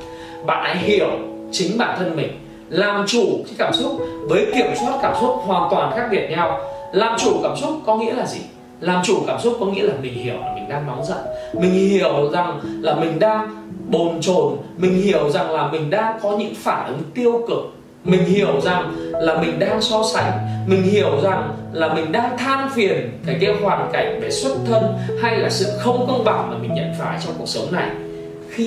Bạn 0.46 0.64
hãy 0.64 0.76
hiểu 0.76 1.08
chính 1.52 1.78
bản 1.78 1.96
thân 1.98 2.16
mình 2.16 2.49
làm 2.70 3.06
chủ 3.06 3.44
cái 3.46 3.54
cảm 3.58 3.72
xúc, 3.74 3.92
với 4.28 4.46
kiểm 4.54 4.66
soát 4.80 4.98
cảm 5.02 5.14
xúc 5.20 5.30
hoàn 5.44 5.70
toàn 5.70 5.92
khác 5.96 6.08
biệt 6.10 6.28
nhau. 6.30 6.60
Làm 6.92 7.18
chủ 7.18 7.40
cảm 7.42 7.56
xúc 7.56 7.70
có 7.86 7.96
nghĩa 7.96 8.12
là 8.14 8.26
gì? 8.26 8.40
Làm 8.80 9.02
chủ 9.04 9.18
cảm 9.26 9.40
xúc 9.40 9.56
có 9.60 9.66
nghĩa 9.66 9.82
là 9.82 9.92
mình 10.02 10.14
hiểu 10.14 10.34
là 10.34 10.52
mình 10.54 10.68
đang 10.68 10.86
nóng 10.86 11.04
giận. 11.04 11.18
Mình 11.54 11.72
hiểu 11.72 12.30
rằng 12.32 12.60
là 12.80 12.94
mình 12.94 13.18
đang 13.18 13.66
bồn 13.88 14.20
chồn. 14.20 14.56
Mình 14.76 15.02
hiểu 15.02 15.30
rằng 15.30 15.50
là 15.50 15.68
mình 15.72 15.90
đang 15.90 16.18
có 16.22 16.30
những 16.30 16.54
phản 16.54 16.86
ứng 16.86 17.02
tiêu 17.14 17.44
cực. 17.48 17.72
Mình 18.04 18.24
hiểu 18.24 18.60
rằng 18.60 18.94
là 19.12 19.38
mình 19.38 19.58
đang 19.58 19.82
so 19.82 20.02
sánh. 20.14 20.32
Mình 20.66 20.82
hiểu 20.82 21.20
rằng 21.22 21.54
là 21.72 21.94
mình 21.94 22.12
đang 22.12 22.38
than 22.38 22.70
phiền 22.74 23.10
cái 23.26 23.36
cái 23.40 23.54
hoàn 23.62 23.90
cảnh 23.92 24.20
về 24.22 24.30
xuất 24.30 24.56
thân 24.66 24.82
hay 25.22 25.36
là 25.36 25.50
sự 25.50 25.66
không 25.78 26.06
công 26.08 26.24
bằng 26.24 26.50
mà 26.50 26.56
mình 26.58 26.74
nhận 26.74 26.92
phải 26.98 27.18
trong 27.24 27.34
cuộc 27.38 27.48
sống 27.48 27.72
này 27.72 27.90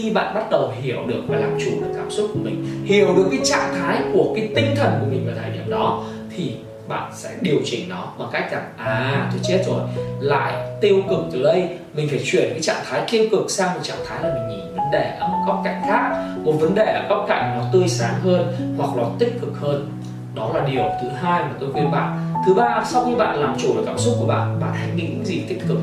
khi 0.01 0.09
bạn 0.09 0.33
bắt 0.35 0.49
đầu 0.51 0.71
hiểu 0.81 0.97
được 1.07 1.21
và 1.27 1.37
làm 1.37 1.57
chủ 1.65 1.71
được 1.81 1.93
cảm 1.97 2.11
xúc 2.11 2.29
của 2.33 2.39
mình, 2.43 2.83
hiểu 2.85 3.07
được 3.15 3.27
cái 3.31 3.39
trạng 3.43 3.73
thái 3.79 3.97
của 4.13 4.33
cái 4.35 4.49
tinh 4.55 4.75
thần 4.75 4.91
của 4.99 5.05
mình 5.09 5.25
vào 5.25 5.35
thời 5.41 5.51
điểm 5.51 5.69
đó, 5.69 6.03
thì 6.35 6.55
bạn 6.87 7.11
sẽ 7.15 7.29
điều 7.41 7.57
chỉnh 7.65 7.89
nó 7.89 8.07
bằng 8.19 8.29
cách 8.31 8.51
rằng 8.51 8.63
à 8.77 9.29
tôi 9.31 9.39
chết 9.43 9.63
rồi, 9.67 9.79
lại 10.19 10.53
tiêu 10.81 11.01
cực 11.09 11.19
từ 11.31 11.43
đây. 11.43 11.69
Mình 11.93 12.07
phải 12.09 12.19
chuyển 12.25 12.49
cái 12.49 12.61
trạng 12.61 12.83
thái 12.89 13.01
tiêu 13.11 13.25
cực 13.31 13.51
sang 13.51 13.73
một 13.73 13.79
trạng 13.83 13.97
thái 14.07 14.23
là 14.23 14.33
mình 14.33 14.57
nhìn 14.57 14.75
vấn 14.75 14.91
đề 14.91 15.17
ở 15.19 15.27
một 15.27 15.43
góc 15.47 15.61
cạnh 15.63 15.81
khác, 15.87 16.23
một 16.43 16.53
vấn 16.59 16.75
đề 16.75 16.85
ở 16.85 17.07
góc 17.09 17.25
cạnh 17.27 17.57
nó 17.57 17.65
tươi 17.73 17.87
sáng 17.87 18.15
hơn 18.23 18.55
hoặc 18.77 18.89
nó 18.97 19.09
tích 19.19 19.33
cực 19.41 19.53
hơn. 19.59 19.91
Đó 20.35 20.51
là 20.53 20.67
điều 20.71 20.83
thứ 21.01 21.07
hai 21.21 21.43
mà 21.43 21.51
tôi 21.59 21.71
khuyên 21.73 21.91
bạn. 21.91 22.33
Thứ 22.45 22.53
ba, 22.53 22.83
sau 22.85 23.05
khi 23.05 23.15
bạn 23.15 23.39
làm 23.39 23.55
chủ 23.59 23.75
được 23.75 23.83
cảm 23.85 23.97
xúc 23.97 24.13
của 24.19 24.25
bạn 24.25 24.59
bạn 24.59 24.73
hãy 24.73 24.87
nghĩ 24.95 25.07
những 25.07 25.25
gì 25.25 25.43
tích 25.47 25.59
cực? 25.67 25.77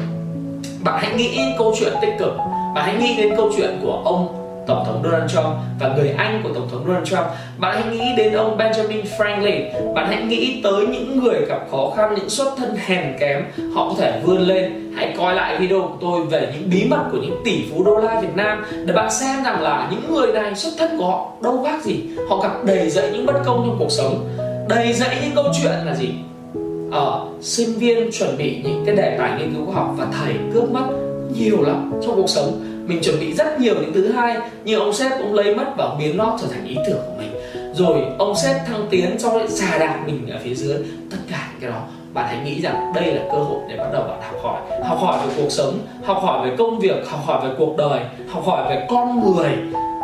Bạn 0.85 0.99
hãy 1.03 1.15
nghĩ 1.15 1.41
câu 1.59 1.75
chuyện 1.79 1.93
tích 2.01 2.15
cực 2.19 2.33
bạn 2.75 2.85
hãy 2.85 2.95
nghĩ 2.95 3.17
đến 3.17 3.37
câu 3.37 3.51
chuyện 3.57 3.79
của 3.83 4.03
ông 4.05 4.41
tổng 4.67 4.85
thống 4.87 5.03
Donald 5.05 5.33
Trump 5.33 5.47
và 5.81 5.95
người 5.97 6.15
anh 6.17 6.41
của 6.43 6.49
tổng 6.55 6.69
thống 6.71 6.85
Donald 6.87 7.09
Trump. 7.09 7.25
Bạn 7.59 7.83
hãy 7.83 7.97
nghĩ 7.97 8.05
đến 8.17 8.33
ông 8.33 8.59
Benjamin 8.59 9.03
Franklin. 9.19 9.95
Bạn 9.95 10.07
hãy 10.09 10.23
nghĩ 10.23 10.61
tới 10.63 10.87
những 10.87 11.21
người 11.21 11.41
gặp 11.49 11.61
khó 11.71 11.93
khăn 11.97 12.15
những 12.17 12.29
xuất 12.29 12.55
thân 12.57 12.77
hèn 12.77 13.17
kém. 13.21 13.45
Họ 13.75 13.89
có 13.89 13.95
thể 13.99 14.21
vươn 14.25 14.39
lên. 14.39 14.93
Hãy 14.97 15.15
coi 15.19 15.35
lại 15.35 15.57
video 15.59 15.81
của 15.81 15.97
tôi 16.01 16.25
về 16.25 16.53
những 16.55 16.71
bí 16.71 16.85
mật 16.89 17.05
của 17.13 17.19
những 17.19 17.41
tỷ 17.45 17.65
phú 17.71 17.85
đô 17.85 17.97
la 17.97 18.21
Việt 18.21 18.37
Nam 18.37 18.65
để 18.87 18.93
bạn 18.95 19.11
xem 19.11 19.45
rằng 19.45 19.63
là 19.63 19.89
những 19.91 20.15
người 20.15 20.33
này 20.33 20.55
xuất 20.55 20.71
thân 20.79 20.99
của 20.99 21.07
họ 21.07 21.33
đâu 21.43 21.65
khác 21.65 21.85
gì. 21.85 22.01
Họ 22.29 22.41
gặp 22.43 22.65
đầy 22.65 22.91
dẫy 22.91 23.11
những 23.13 23.27
bất 23.27 23.43
công 23.45 23.65
trong 23.67 23.77
cuộc 23.79 23.91
sống. 23.91 24.29
Đầy 24.69 24.93
dẫy 24.93 25.17
những 25.23 25.35
câu 25.35 25.45
chuyện 25.63 25.73
là 25.87 25.95
gì? 25.95 26.09
Ở 26.93 27.11
ờ, 27.11 27.27
sinh 27.41 27.79
viên 27.79 28.11
chuẩn 28.13 28.37
bị 28.39 28.63
những 28.65 28.83
cái 28.87 28.97
đề 28.97 29.17
tài 29.19 29.39
nghiên 29.39 29.55
cứu 29.55 29.67
khoa 29.67 29.75
học 29.75 29.95
và 29.99 30.07
thầy 30.21 30.35
cướp 30.55 30.71
mất 30.71 31.10
nhiều 31.35 31.63
lắm 31.63 31.93
trong 32.03 32.17
cuộc 32.17 32.29
sống. 32.29 32.67
Mình 32.87 33.01
chuẩn 33.03 33.21
bị 33.21 33.33
rất 33.35 33.61
nhiều 33.61 33.75
những 33.75 33.93
thứ 33.95 34.13
hai, 34.13 34.37
nhưng 34.65 34.81
ông 34.81 34.93
sếp 34.93 35.13
cũng 35.19 35.35
lấy 35.35 35.55
mất 35.55 35.67
và 35.77 35.95
biến 35.99 36.17
nó 36.17 36.39
trở 36.41 36.47
thành 36.47 36.67
ý 36.67 36.77
tưởng 36.87 36.99
của 37.07 37.13
mình. 37.19 37.31
Rồi 37.75 38.03
ông 38.19 38.37
sếp 38.37 38.57
thăng 38.67 38.87
tiến 38.91 39.17
cho 39.19 39.33
lại 39.33 39.49
xà 39.49 39.79
đạp 39.79 40.03
mình 40.07 40.29
ở 40.31 40.39
phía 40.45 40.55
dưới, 40.55 40.77
tất 41.11 41.17
cả 41.31 41.49
những 41.51 41.61
cái 41.61 41.71
đó. 41.71 41.81
Bạn 42.15 42.27
hãy 42.29 42.45
nghĩ 42.45 42.61
rằng 42.61 42.93
đây 42.95 43.15
là 43.15 43.23
cơ 43.33 43.39
hội 43.39 43.61
để 43.69 43.77
bắt 43.77 43.89
đầu 43.93 44.03
bạn 44.03 44.21
học 44.23 44.43
hỏi. 44.43 44.61
Học 44.85 44.99
hỏi 45.01 45.27
về 45.27 45.35
cuộc 45.37 45.51
sống, 45.51 45.79
học 46.05 46.21
hỏi 46.23 46.49
về 46.49 46.57
công 46.57 46.79
việc, 46.79 47.09
học 47.09 47.21
hỏi 47.25 47.49
về 47.49 47.55
cuộc 47.59 47.77
đời, 47.77 48.01
học 48.31 48.45
hỏi 48.47 48.65
về 48.69 48.87
con 48.91 49.21
người, 49.21 49.51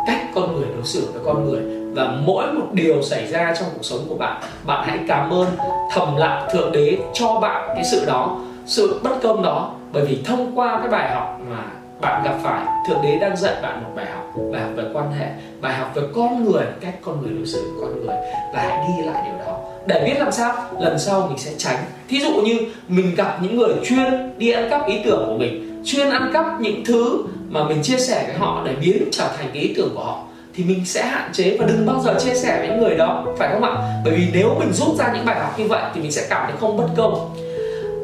cách 0.07 0.21
con 0.35 0.55
người 0.55 0.67
đối 0.75 0.85
xử 0.85 1.07
với 1.13 1.21
con 1.25 1.49
người. 1.49 1.61
Và 1.95 2.17
mỗi 2.25 2.53
một 2.53 2.65
điều 2.71 3.01
xảy 3.01 3.27
ra 3.27 3.53
trong 3.59 3.67
cuộc 3.73 3.83
sống 3.83 3.99
của 4.09 4.15
bạn 4.15 4.41
bạn 4.65 4.87
hãy 4.87 4.99
cảm 5.07 5.29
ơn 5.29 5.47
thầm 5.93 6.15
lặng 6.15 6.47
thượng 6.51 6.71
đế 6.71 6.97
cho 7.13 7.39
bạn 7.39 7.69
cái 7.75 7.83
sự 7.83 8.05
đó, 8.05 8.39
sự 8.65 8.99
bất 9.03 9.21
công 9.21 9.43
đó 9.43 9.71
bởi 9.97 10.05
vì 10.05 10.17
thông 10.25 10.59
qua 10.59 10.79
cái 10.79 10.89
bài 10.89 11.15
học 11.15 11.39
mà 11.49 11.63
bạn 12.01 12.23
gặp 12.23 12.37
phải, 12.43 12.65
thượng 12.87 13.01
đế 13.03 13.17
đang 13.19 13.37
dạy 13.37 13.55
bạn 13.61 13.83
một 13.83 13.89
bài 13.95 14.05
học 14.13 14.23
bài 14.51 14.61
học 14.61 14.71
về 14.75 14.83
quan 14.93 15.11
hệ, 15.11 15.25
bài 15.61 15.73
học 15.73 15.91
về 15.95 16.01
con 16.15 16.45
người, 16.45 16.65
cách 16.81 16.93
con 17.01 17.21
người 17.21 17.31
đối 17.37 17.45
xử 17.45 17.71
với 17.71 17.81
con 17.81 18.05
người, 18.05 18.15
và 18.53 18.61
hãy 18.61 18.87
ghi 18.87 19.05
lại 19.05 19.23
điều 19.25 19.45
đó. 19.45 19.59
Để 19.85 20.03
biết 20.05 20.19
làm 20.19 20.31
sao, 20.31 20.53
lần 20.79 20.99
sau 20.99 21.27
mình 21.27 21.37
sẽ 21.37 21.51
tránh. 21.57 21.77
Thí 22.09 22.19
dụ 22.19 22.41
như 22.41 22.59
mình 22.87 23.15
gặp 23.15 23.37
những 23.41 23.57
người 23.57 23.73
chuyên 23.85 24.33
đi 24.37 24.51
ăn 24.51 24.69
cắp 24.69 24.87
ý 24.87 25.01
tưởng 25.05 25.23
của 25.27 25.37
mình, 25.37 25.81
chuyên 25.85 26.09
ăn 26.09 26.29
cắp 26.33 26.61
những 26.61 26.85
thứ 26.85 27.23
mà 27.49 27.63
mình 27.63 27.81
chia 27.83 27.97
sẻ 27.97 28.23
với 28.27 28.35
họ 28.37 28.63
để 28.65 28.75
biến 28.81 29.03
trở 29.11 29.27
thành 29.37 29.49
cái 29.53 29.63
ý 29.63 29.73
tưởng 29.77 29.89
của 29.95 30.03
họ, 30.03 30.23
thì 30.55 30.63
mình 30.63 30.85
sẽ 30.85 31.05
hạn 31.05 31.29
chế 31.33 31.57
và 31.59 31.65
đừng 31.65 31.85
bao 31.85 31.99
giờ 31.99 32.15
chia 32.19 32.33
sẻ 32.35 32.57
với 32.59 32.67
những 32.67 32.79
người 32.79 32.97
đó, 32.97 33.25
phải 33.37 33.49
không 33.53 33.63
ạ? 33.63 34.01
Bởi 34.05 34.13
vì 34.13 34.27
nếu 34.33 34.55
mình 34.59 34.73
rút 34.73 34.95
ra 34.99 35.11
những 35.13 35.25
bài 35.25 35.39
học 35.39 35.59
như 35.59 35.67
vậy 35.67 35.81
thì 35.93 36.01
mình 36.01 36.11
sẽ 36.11 36.21
cảm 36.29 36.43
thấy 36.47 36.55
không 36.59 36.77
bất 36.77 36.87
công. 36.97 37.35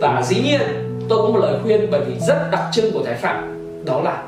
Và 0.01 0.21
dĩ 0.21 0.41
nhiên 0.43 0.59
tôi 1.10 1.22
có 1.22 1.29
một 1.29 1.39
lời 1.39 1.60
khuyên 1.63 1.88
bởi 1.91 2.01
vì 2.01 2.19
rất 2.19 2.50
đặc 2.51 2.63
trưng 2.72 2.91
của 2.93 3.03
thái 3.05 3.15
phạm 3.15 3.60
đó 3.86 4.01
là 4.01 4.24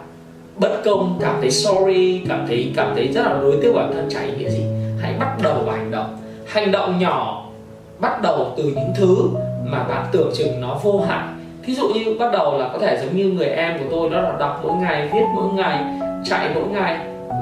bất 0.56 0.82
công, 0.86 1.20
cảm 1.22 1.36
thấy 1.42 1.52
sorry, 1.52 2.22
cảm 2.30 2.46
thấy 2.48 2.74
cảm 2.76 2.92
thấy 2.96 3.08
rất 3.08 3.26
là 3.26 3.34
đối 3.42 3.60
tiếc 3.62 3.72
bản 3.76 3.92
thân 3.94 4.10
chả 4.10 4.22
ý 4.22 4.32
nghĩa 4.38 4.50
gì. 4.50 4.64
Hãy 5.02 5.14
bắt 5.20 5.38
đầu 5.44 5.54
vào 5.54 5.76
hành 5.76 5.92
động. 5.92 6.18
Hành 6.48 6.72
động 6.72 7.00
nhỏ, 7.00 7.46
bắt 8.00 8.22
đầu 8.22 8.54
từ 8.58 8.64
những 8.64 8.94
thứ 8.96 9.18
mà 9.66 9.84
bạn 9.84 10.06
tưởng 10.12 10.32
chừng 10.38 10.62
nó 10.62 10.76
vô 10.84 11.02
hại. 11.08 11.28
Thí 11.64 11.76
dụ 11.76 11.88
như 11.88 12.16
bắt 12.20 12.32
đầu 12.34 12.58
là 12.58 12.70
có 12.74 12.80
thể 12.80 13.00
giống 13.02 13.18
như 13.18 13.26
người 13.26 13.48
em 13.48 13.78
của 13.80 13.86
tôi, 13.92 14.10
đó 14.10 14.22
là 14.22 14.34
đọc 14.40 14.60
mỗi 14.64 14.74
ngày, 14.74 15.10
viết 15.14 15.26
mỗi 15.36 15.54
ngày, 15.54 15.84
chạy 16.26 16.50
mỗi 16.56 16.68
ngày 16.68 16.98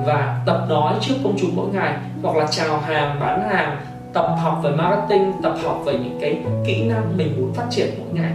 và 0.05 0.37
tập 0.45 0.65
nói 0.69 0.93
trước 1.01 1.13
công 1.23 1.35
chúng 1.41 1.51
mỗi 1.55 1.67
ngày, 1.73 1.93
hoặc 2.21 2.37
là 2.37 2.47
chào 2.51 2.77
hàng, 2.77 3.19
bán 3.19 3.49
hàng, 3.49 3.77
tập 4.13 4.35
học 4.43 4.59
về 4.63 4.71
marketing, 4.71 5.33
tập 5.43 5.55
học 5.63 5.81
về 5.85 5.93
những 5.93 6.17
cái 6.21 6.37
kỹ 6.65 6.83
năng 6.83 7.17
mình 7.17 7.35
muốn 7.37 7.53
phát 7.53 7.65
triển 7.69 7.87
mỗi 7.99 8.21
ngày 8.21 8.31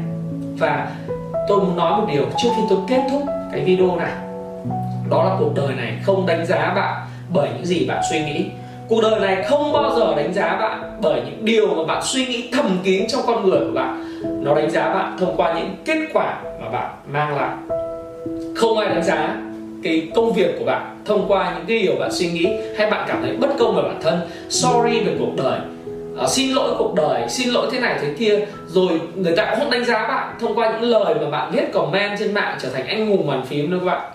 và 0.59 0.89
tôi 1.49 1.61
muốn 1.61 1.77
nói 1.77 2.01
một 2.01 2.07
điều 2.13 2.25
trước 2.37 2.49
khi 2.57 2.63
tôi 2.71 2.79
kết 2.89 3.03
thúc 3.11 3.23
cái 3.53 3.61
video 3.61 3.97
này. 3.97 4.13
Đó 5.11 5.25
là 5.25 5.37
cuộc 5.39 5.55
đời 5.55 5.75
này 5.77 5.93
không 6.03 6.27
đánh 6.27 6.47
giá 6.47 6.73
bạn 6.77 7.07
bởi 7.35 7.49
những 7.55 7.67
gì 7.67 7.87
bạn 7.89 8.03
suy 8.11 8.25
nghĩ. 8.25 8.45
Cuộc 8.89 9.01
đời 9.03 9.21
này 9.21 9.43
không 9.43 9.73
bao 9.73 9.91
giờ 9.97 10.15
đánh 10.17 10.35
giá 10.35 10.57
bạn 10.61 10.99
bởi 11.03 11.21
những 11.27 11.45
điều 11.45 11.75
mà 11.75 11.85
bạn 11.85 12.03
suy 12.05 12.27
nghĩ 12.27 12.51
thầm 12.53 12.79
kín 12.85 13.07
trong 13.09 13.21
con 13.27 13.51
người 13.51 13.61
của 13.61 13.73
bạn. 13.75 14.05
Nó 14.45 14.55
đánh 14.55 14.71
giá 14.71 14.95
bạn 14.95 15.17
thông 15.21 15.37
qua 15.37 15.53
những 15.53 15.77
kết 15.85 16.09
quả 16.13 16.43
mà 16.61 16.69
bạn 16.69 16.91
mang 17.13 17.37
lại. 17.37 17.57
Không 18.57 18.79
ai 18.79 18.89
đánh 18.89 19.05
giá 19.05 19.37
cái 19.83 20.09
công 20.15 20.33
việc 20.33 20.57
của 20.59 20.65
bạn 20.65 21.03
thông 21.05 21.25
qua 21.29 21.53
những 21.55 21.65
cái 21.69 21.79
điều 21.79 21.95
bạn 22.01 22.13
suy 22.13 22.31
nghĩ 22.31 22.47
hay 22.79 22.91
bạn 22.91 23.05
cảm 23.09 23.23
thấy 23.23 23.37
bất 23.37 23.51
công 23.59 23.77
về 23.77 23.83
bản 23.83 23.99
thân. 24.03 24.21
Sorry 24.49 25.01
về 25.01 25.17
cuộc 25.19 25.33
đời 25.37 25.59
uh, 26.23 26.29
xin 26.29 26.53
lỗi 26.53 26.75
cuộc 26.79 26.95
đời 26.95 27.29
xin 27.29 27.49
lỗi 27.49 27.69
thế 27.73 27.81
này 27.81 27.99
thế 28.01 28.15
kia. 28.19 28.47
Rồi 28.67 29.01
người 29.15 29.37
ta 29.37 29.45
cũng 29.51 29.61
không 29.61 29.71
đánh 29.71 29.85
giá 29.85 30.09
bạn 30.09 30.35
thông 30.41 30.59
qua 30.59 30.73
những 30.73 30.91
lời 30.91 31.15
mà 31.15 31.31
bạn 31.31 31.53
viết 31.53 31.73
comment 31.73 32.19
trên 32.19 32.35
mạng 32.35 32.59
trở 32.63 32.69
thành 32.69 32.87
anh 32.87 33.11
hùng 33.11 33.27
bàn 33.27 33.43
phím 33.47 33.71
đâu 33.71 33.81
các 33.81 33.87
bạn. 33.87 34.11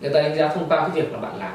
Người 0.00 0.10
ta 0.10 0.22
đánh 0.22 0.36
giá 0.36 0.48
thông 0.48 0.64
qua 0.68 0.76
cái 0.76 0.90
việc 0.90 1.12
mà 1.12 1.18
bạn 1.18 1.32
làm. 1.38 1.52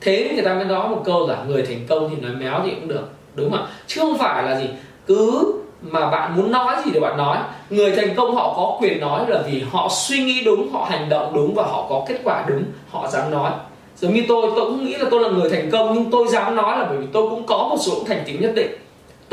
Thế 0.00 0.30
người 0.34 0.44
ta 0.44 0.54
mới 0.54 0.64
nói 0.64 0.88
một 0.88 1.02
câu 1.04 1.26
là 1.26 1.36
người 1.48 1.62
thành 1.62 1.86
công 1.88 2.10
thì 2.10 2.22
nói 2.22 2.32
méo 2.36 2.60
thì 2.64 2.70
cũng 2.70 2.88
được 2.88 3.08
đúng 3.34 3.50
không 3.50 3.60
ạ? 3.60 3.68
Chứ 3.86 4.00
không 4.00 4.18
phải 4.18 4.42
là 4.42 4.60
gì 4.60 4.68
cứ 5.06 5.54
mà 5.82 6.10
bạn 6.10 6.36
muốn 6.36 6.52
nói 6.52 6.76
gì 6.84 6.90
thì 6.94 7.00
bạn 7.00 7.16
nói. 7.16 7.38
Người 7.70 7.96
thành 7.96 8.14
công 8.14 8.34
họ 8.34 8.54
có 8.56 8.78
quyền 8.80 9.00
nói 9.00 9.24
là 9.28 9.42
vì 9.46 9.62
họ 9.70 9.88
suy 9.90 10.18
nghĩ 10.18 10.44
đúng 10.44 10.72
họ 10.72 10.86
hành 10.90 11.08
động 11.08 11.34
đúng 11.34 11.54
và 11.54 11.62
họ 11.62 11.86
có 11.88 12.04
kết 12.08 12.20
quả 12.24 12.44
đúng 12.48 12.64
họ 12.90 13.08
dám 13.08 13.30
nói. 13.30 13.50
Giống 13.96 14.14
như 14.14 14.24
tôi 14.28 14.50
tôi 14.56 14.66
cũng 14.66 14.84
nghĩ 14.84 14.94
là 14.94 15.04
tôi 15.10 15.20
là 15.20 15.28
người 15.28 15.50
thành 15.50 15.70
công 15.70 15.94
nhưng 15.94 16.10
tôi 16.10 16.28
dám 16.28 16.56
nói 16.56 16.78
là 16.78 16.86
bởi 16.88 16.98
vì 16.98 17.06
tôi 17.12 17.30
cũng 17.30 17.46
có 17.46 17.56
một 17.56 17.76
số 17.80 17.92
thành 18.06 18.22
tính 18.26 18.40
nhất 18.40 18.52
định 18.54 18.70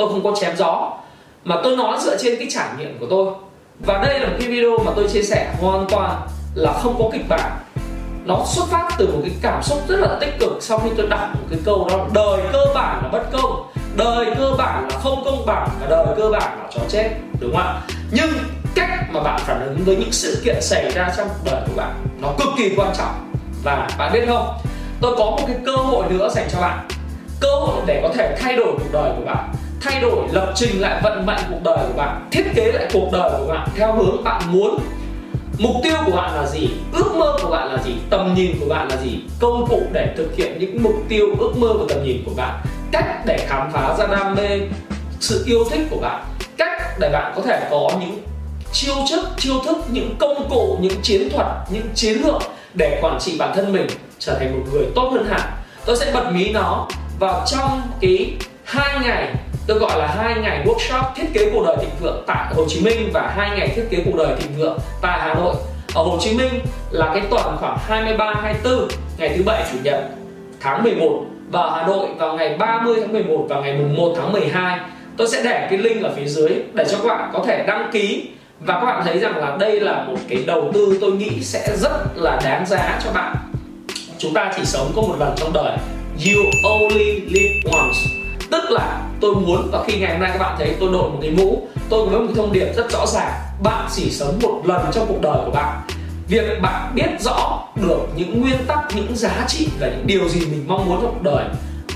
tôi 0.02 0.10
không 0.10 0.24
có 0.24 0.40
chém 0.42 0.58
gió, 0.58 0.92
mà 1.44 1.56
tôi 1.64 1.78
nói 1.78 1.98
dựa 2.02 2.18
trên 2.18 2.36
cái 2.40 2.48
trải 2.52 2.68
nghiệm 2.78 2.98
của 3.00 3.06
tôi. 3.10 3.34
Và 3.80 3.98
đây 3.98 4.20
là 4.20 4.28
một 4.28 4.34
cái 4.40 4.48
video 4.48 4.78
mà 4.86 4.92
tôi 4.96 5.08
chia 5.14 5.22
sẻ 5.22 5.54
hoàn 5.62 5.86
toàn 5.90 6.22
là 6.56 6.74
không 6.74 6.96
có 7.00 7.10
kịch 7.14 7.30
bản. 7.30 7.52
Nó 8.26 8.44
xuất 8.46 8.66
phát 8.68 8.90
từ 8.98 9.08
một 9.08 9.20
cái 9.24 9.32
cảm 9.42 9.64
xúc 9.64 9.80
rất 9.88 10.00
là 10.00 10.18
tích 10.22 10.40
cực 10.40 10.58
sau 10.62 10.80
khi 10.80 10.90
tôi 10.98 11.08
đọc 11.08 11.30
một 11.34 11.48
cái 11.50 11.60
câu 11.66 11.88
đó, 11.90 12.08
đời 12.14 12.42
cơ 12.54 12.66
bản 12.76 13.00
là 13.04 13.10
bất 13.12 13.32
công, 13.32 13.68
đời 13.96 14.26
cơ 14.38 14.52
bản 14.58 14.88
là 14.90 15.00
không 15.00 15.24
công 15.26 15.46
bằng 15.46 15.70
và 15.82 15.88
đời 15.90 16.06
cơ 16.18 16.30
bản 16.30 16.60
là 16.60 16.70
chó 16.74 16.82
chết. 16.90 17.10
Đúng 17.40 17.52
không 17.52 17.62
ạ? 17.62 17.82
Nhưng 18.12 18.30
cách 18.76 18.90
mà 19.12 19.24
bạn 19.24 19.40
phản 19.46 19.62
ứng 19.62 19.78
với 19.86 19.96
những 19.96 20.12
sự 20.12 20.42
kiện 20.46 20.62
xảy 20.62 20.92
ra 20.92 21.14
trong 21.18 21.28
cuộc 21.28 21.52
đời 21.52 21.62
của 21.68 21.74
bạn 21.76 21.94
nó 22.22 22.30
cực 22.40 22.50
kỳ 22.58 22.74
quan 22.78 22.94
trọng. 22.98 23.34
Và 23.64 23.90
bạn 23.98 24.14
biết 24.14 24.26
không, 24.28 24.48
tôi 25.02 25.16
có 25.18 25.26
một 25.26 25.44
cái 25.48 25.56
cơ 25.66 25.76
hội 25.76 26.06
nữa 26.10 26.30
dành 26.30 26.48
cho 26.52 26.62
bạn. 26.62 26.88
Cơ 27.40 27.56
hội 27.56 27.82
để 27.86 28.00
có 28.04 28.10
thể 28.16 28.38
thay 28.40 28.56
đổi 28.56 28.72
cuộc 28.72 28.92
đời 28.94 29.12
của 29.18 29.26
bạn 29.26 29.50
thay 29.82 30.02
đổi, 30.02 30.28
lập 30.32 30.54
trình 30.56 30.82
lại 30.82 31.02
vận 31.04 31.26
mệnh 31.26 31.40
cuộc 31.50 31.60
đời 31.64 31.78
của 31.88 31.94
bạn, 31.98 32.28
thiết 32.32 32.44
kế 32.56 32.72
lại 32.72 32.90
cuộc 32.94 33.10
đời 33.12 33.32
của 33.38 33.48
bạn 33.48 33.68
theo 33.76 33.94
hướng 33.94 34.24
bạn 34.24 34.42
muốn. 34.52 34.80
Mục 35.58 35.76
tiêu 35.84 35.98
của 36.06 36.12
bạn 36.12 36.36
là 36.36 36.48
gì? 36.48 36.70
Ước 36.94 37.16
mơ 37.16 37.38
của 37.42 37.50
bạn 37.50 37.74
là 37.74 37.84
gì? 37.84 37.96
Tầm 38.10 38.34
nhìn 38.36 38.60
của 38.60 38.66
bạn 38.70 38.88
là 38.90 38.98
gì? 38.98 39.20
Công 39.40 39.68
cụ 39.70 39.84
để 39.92 40.14
thực 40.18 40.36
hiện 40.36 40.58
những 40.60 40.84
mục 40.84 40.96
tiêu, 41.10 41.28
ước 41.40 41.58
mơ 41.58 41.74
và 41.74 41.86
tầm 41.90 42.04
nhìn 42.04 42.24
của 42.26 42.32
bạn. 42.38 42.62
Cách 42.92 43.26
để 43.26 43.46
khám 43.48 43.72
phá 43.72 43.96
ra 43.98 44.08
đam 44.08 44.36
mê, 44.36 44.60
sự 45.20 45.44
yêu 45.48 45.64
thích 45.72 45.88
của 45.90 46.00
bạn. 46.02 46.24
Cách 46.58 47.00
để 47.00 47.10
bạn 47.14 47.34
có 47.36 47.42
thể 47.42 47.68
có 47.72 47.92
những 48.00 48.18
chiêu 48.74 48.96
thức 49.12 49.26
chiêu 49.38 49.56
thức, 49.66 49.78
những 49.92 50.16
công 50.20 50.50
cụ, 50.50 50.78
những 50.82 51.02
chiến 51.02 51.30
thuật, 51.30 51.48
những 51.70 51.88
chiến 51.96 52.18
lược 52.26 52.42
để 52.74 53.00
quản 53.02 53.20
trị 53.20 53.36
bản 53.40 53.52
thân 53.56 53.74
mình 53.74 53.88
trở 54.20 54.34
thành 54.40 54.52
một 54.52 54.66
người 54.74 54.86
tốt 54.96 55.10
hơn 55.14 55.26
hẳn. 55.30 55.52
Tôi 55.86 55.98
sẽ 55.98 56.12
bật 56.14 56.32
mí 56.32 56.52
nó 56.52 56.88
vào 57.20 57.44
trong 57.46 57.82
cái 58.02 58.34
hai 58.64 59.00
ngày 59.04 59.34
tôi 59.68 59.80
gọi 59.80 60.00
là 60.00 60.08
hai 60.08 60.36
ngày 60.42 60.66
workshop 60.66 61.04
thiết 61.16 61.28
kế 61.34 61.52
cuộc 61.54 61.64
đời 61.66 61.78
thịnh 61.80 61.96
vượng 62.00 62.24
tại 62.28 62.54
Hồ 62.56 62.66
Chí 62.68 62.82
Minh 62.82 63.10
và 63.14 63.34
hai 63.36 63.58
ngày 63.58 63.68
thiết 63.76 63.84
kế 63.90 63.98
cuộc 64.06 64.16
đời 64.18 64.36
thịnh 64.40 64.58
vượng 64.58 64.80
tại 65.02 65.20
Hà 65.22 65.34
Nội. 65.34 65.56
Ở 65.96 66.04
Hồ 66.04 66.18
Chí 66.22 66.38
Minh 66.38 66.60
là 66.92 67.12
cái 67.14 67.24
tuần 67.30 67.58
khoảng 67.60 67.78
23 67.88 68.34
24 68.42 68.88
ngày 69.18 69.34
thứ 69.38 69.44
bảy 69.44 69.64
chủ 69.72 69.78
nhật, 69.84 70.04
tháng 70.60 70.84
11 70.84 71.26
và 71.50 71.62
ở 71.62 71.80
Hà 71.80 71.88
Nội 71.88 72.08
vào 72.18 72.36
ngày 72.36 72.58
30 72.58 72.96
tháng 73.02 73.14
11 73.14 73.46
và 73.50 73.62
ngày 73.62 73.78
mùng 73.78 73.96
1 73.96 74.14
tháng 74.18 74.32
12 74.32 74.80
tôi 75.18 75.28
sẽ 75.28 75.44
để 75.44 75.68
cái 75.70 75.80
link 75.80 76.04
ở 76.04 76.14
phía 76.16 76.26
dưới 76.26 76.50
để 76.74 76.86
cho 76.92 76.98
các 76.98 77.08
bạn 77.08 77.30
có 77.34 77.44
thể 77.48 77.64
đăng 77.68 77.90
ký. 77.94 78.30
Và 78.60 78.74
các 78.74 78.86
bạn 78.86 79.02
thấy 79.06 79.20
rằng 79.20 79.38
là 79.38 79.58
đây 79.60 79.80
là 79.80 80.04
một 80.04 80.18
cái 80.30 80.44
đầu 80.48 80.72
tư 80.74 80.98
tôi 81.02 81.12
nghĩ 81.12 81.30
sẽ 81.42 81.78
rất 81.78 81.92
là 82.16 82.40
đáng 82.44 82.66
giá 82.66 83.00
cho 83.04 83.12
bạn. 83.12 83.36
Chúng 84.18 84.34
ta 84.34 84.54
chỉ 84.58 84.66
sống 84.66 84.92
có 84.96 85.02
một 85.02 85.16
lần 85.20 85.34
trong 85.38 85.54
đời. 85.54 85.78
You 86.26 86.44
only 86.64 87.22
live 87.22 87.72
once 87.72 88.21
tức 88.52 88.72
là 88.72 89.02
tôi 89.22 89.36
muốn, 89.36 89.70
và 89.72 89.84
khi 89.88 90.00
ngày 90.00 90.12
hôm 90.12 90.22
nay 90.22 90.30
các 90.34 90.40
bạn 90.40 90.56
thấy 90.60 90.76
tôi 90.80 90.92
đội 90.92 91.10
một 91.10 91.18
cái 91.22 91.32
mũ, 91.32 91.68
tôi 91.90 92.08
có 92.12 92.20
một 92.20 92.26
cái 92.28 92.36
thông 92.36 92.54
điệp 92.54 92.74
rất 92.76 92.92
rõ 92.92 93.06
ràng. 93.06 93.34
Bạn 93.64 93.88
chỉ 93.92 94.12
sống 94.12 94.40
một 94.42 94.62
lần 94.66 94.86
trong 94.92 95.06
cuộc 95.08 95.22
đời 95.22 95.38
của 95.46 95.52
bạn. 95.52 95.82
Việc 96.28 96.62
bạn 96.62 96.92
biết 96.96 97.10
rõ 97.20 97.64
được 97.76 98.08
những 98.16 98.42
nguyên 98.42 98.58
tắc, 98.68 98.80
những 98.96 99.16
giá 99.16 99.46
trị 99.48 99.68
và 99.80 99.88
những 99.88 100.08
điều 100.08 100.30
gì 100.30 100.40
mình 100.40 100.66
mong 100.68 100.90
muốn 100.90 101.02
trong 101.02 101.12
cuộc 101.14 101.22
đời. 101.22 101.46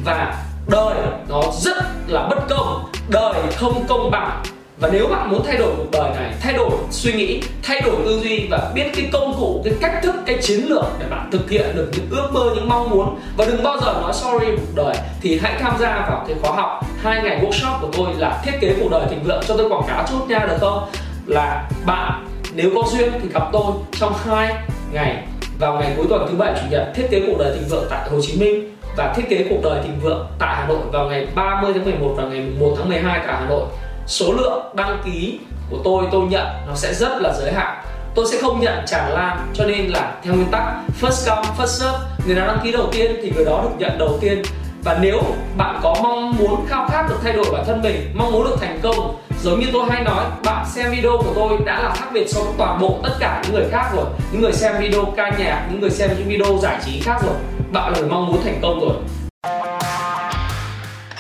Và 0.06 0.44
đời 0.68 0.96
nó 1.30 1.42
rất 1.62 1.84
là 2.08 2.28
bất 2.30 2.48
công. 2.50 2.86
Đời 3.10 3.34
không 3.56 3.86
công 3.88 4.12
bằng 4.12 4.44
và 4.78 4.90
nếu 4.92 5.08
bạn 5.08 5.32
muốn 5.32 5.44
thay 5.46 5.58
đổi 5.58 5.72
cuộc 5.78 5.92
đời 5.92 6.10
này, 6.16 6.34
thay 6.42 6.54
đổi 6.54 6.70
suy 6.92 7.14
nghĩ, 7.14 7.42
thay 7.64 7.82
đổi 7.82 7.96
tư 8.06 8.20
duy 8.24 8.48
và 8.52 8.72
biết 8.76 8.86
cái 8.96 9.10
công 9.14 9.34
cụ, 9.40 9.62
cái 9.64 9.74
cách 9.82 10.00
thức, 10.04 10.16
cái 10.26 10.38
chiến 10.42 10.66
lược 10.70 10.86
để 11.00 11.06
bạn 11.10 11.30
thực 11.32 11.50
hiện 11.50 11.66
được 11.76 11.92
những 11.94 12.08
ước 12.10 12.30
mơ, 12.34 12.52
những 12.56 12.70
mong 12.70 12.90
muốn. 12.90 13.20
Và 13.38 13.46
đừng 13.46 13.64
bao 13.64 13.78
giờ 13.82 13.94
nói 14.02 14.14
sorry 14.14 14.46
cuộc 14.46 14.76
đời, 14.76 14.96
thì 15.22 15.40
hãy 15.44 15.54
tham 15.60 15.78
gia 15.80 16.06
vào 16.10 16.26
cái 16.28 16.38
khóa 16.42 16.52
học. 16.52 16.86
Hai 17.02 17.24
ngày 17.24 17.42
workshop 17.42 17.80
của 17.82 17.88
tôi 17.98 18.08
là 18.18 18.42
thiết 18.46 18.52
kế 18.62 18.76
cuộc 18.80 18.92
đời 18.92 19.02
thịnh 19.10 19.24
vượng 19.24 19.44
cho 19.48 19.58
tôi 19.58 19.70
quảng 19.70 19.88
cáo 19.88 20.06
chút 20.10 20.30
nha 20.30 20.40
được 20.40 20.58
không? 20.60 20.90
Là 21.26 21.70
bạn, 21.86 22.28
nếu 22.54 22.70
có 22.76 22.84
duyên 22.92 23.12
thì 23.22 23.30
gặp 23.34 23.44
tôi 23.52 23.74
trong 24.00 24.14
hai 24.26 24.54
ngày. 24.94 25.24
Vào 25.60 25.74
ngày 25.74 25.94
cuối 25.98 26.06
tuần 26.10 26.28
thứ 26.30 26.38
bảy, 26.38 26.54
chủ 26.56 26.68
nhật, 26.72 26.88
thiết 26.96 27.08
kế 27.12 27.22
cuộc 27.28 27.38
đời 27.40 27.56
thịnh 27.56 27.68
vượng 27.70 27.86
tại 27.90 28.10
Hồ 28.10 28.18
Chí 28.22 28.40
Minh 28.40 28.76
và 28.98 29.14
thiết 29.16 29.24
kế 29.30 29.46
cuộc 29.50 29.60
đời 29.64 29.84
thịnh 29.84 30.00
vượng 30.00 30.28
tại 30.40 30.56
Hà 30.56 30.68
Nội 30.68 30.78
vào 30.92 31.10
ngày 31.10 31.28
30 31.36 31.72
tháng 31.74 31.86
11 31.86 32.14
và 32.18 32.24
ngày 32.24 32.46
1 32.60 32.76
tháng 32.78 32.90
12 32.90 33.20
tại 33.28 33.36
Hà 33.40 33.50
Nội. 33.50 33.64
Số 34.08 34.34
lượng 34.34 34.64
đăng 34.76 35.02
ký 35.06 35.40
của 35.70 35.78
tôi 35.84 36.06
tôi 36.12 36.22
nhận 36.22 36.48
nó 36.68 36.76
sẽ 36.76 36.94
rất 36.94 37.22
là 37.22 37.34
giới 37.40 37.54
hạn. 37.54 37.84
Tôi 38.16 38.26
sẽ 38.32 38.42
không 38.42 38.60
nhận 38.60 38.84
tràn 38.88 39.12
lan, 39.14 39.48
cho 39.54 39.66
nên 39.66 39.90
là 39.90 40.14
theo 40.24 40.34
nguyên 40.34 40.52
tắc 40.52 40.64
first 41.02 41.30
come, 41.30 41.48
first 41.58 41.66
serve, 41.66 42.00
người 42.26 42.36
nào 42.36 42.48
đăng 42.48 42.60
ký 42.64 42.72
đầu 42.72 42.88
tiên 42.92 43.16
thì 43.22 43.32
người 43.36 43.46
đó 43.46 43.62
được 43.64 43.76
nhận 43.78 43.98
đầu 43.98 44.18
tiên. 44.22 44.42
Và 44.84 44.98
nếu 45.02 45.22
bạn 45.58 45.80
có 45.84 45.96
mong 46.04 46.38
muốn 46.38 46.66
khao 46.68 46.88
khát 46.92 47.06
được 47.10 47.16
thay 47.24 47.34
đổi 47.34 47.46
bản 47.54 47.64
thân 47.68 47.82
mình, 47.82 48.12
mong 48.16 48.32
muốn 48.32 48.44
được 48.44 48.56
thành 48.62 48.80
công, 48.84 49.18
giống 49.44 49.60
như 49.60 49.68
tôi 49.74 49.84
hay 49.90 50.04
nói, 50.04 50.26
bạn 50.44 50.66
xem 50.68 50.92
video 50.92 51.18
của 51.18 51.34
tôi 51.36 51.58
đã 51.66 51.84
là 51.84 51.96
khác 51.96 52.08
biệt 52.14 52.26
so 52.30 52.42
với 52.42 52.54
toàn 52.58 52.82
bộ 52.82 53.00
tất 53.04 53.14
cả 53.20 53.42
những 53.44 53.54
người 53.54 53.70
khác 53.72 53.90
rồi. 53.96 54.06
Những 54.32 54.42
người 54.42 54.54
xem 54.54 54.76
video 54.80 55.06
ca 55.18 55.30
nhạc, 55.38 55.68
những 55.72 55.82
người 55.82 55.90
xem 55.90 56.10
những 56.18 56.28
video 56.28 56.58
giải 56.62 56.78
trí 56.86 57.00
khác 57.02 57.18
rồi. 57.26 57.36
Bạn 57.72 57.94
là 57.94 58.00
người 58.00 58.10
mong 58.10 58.28
muốn 58.28 58.42
thành 58.44 58.60
công 58.62 58.80
rồi. 58.80 59.25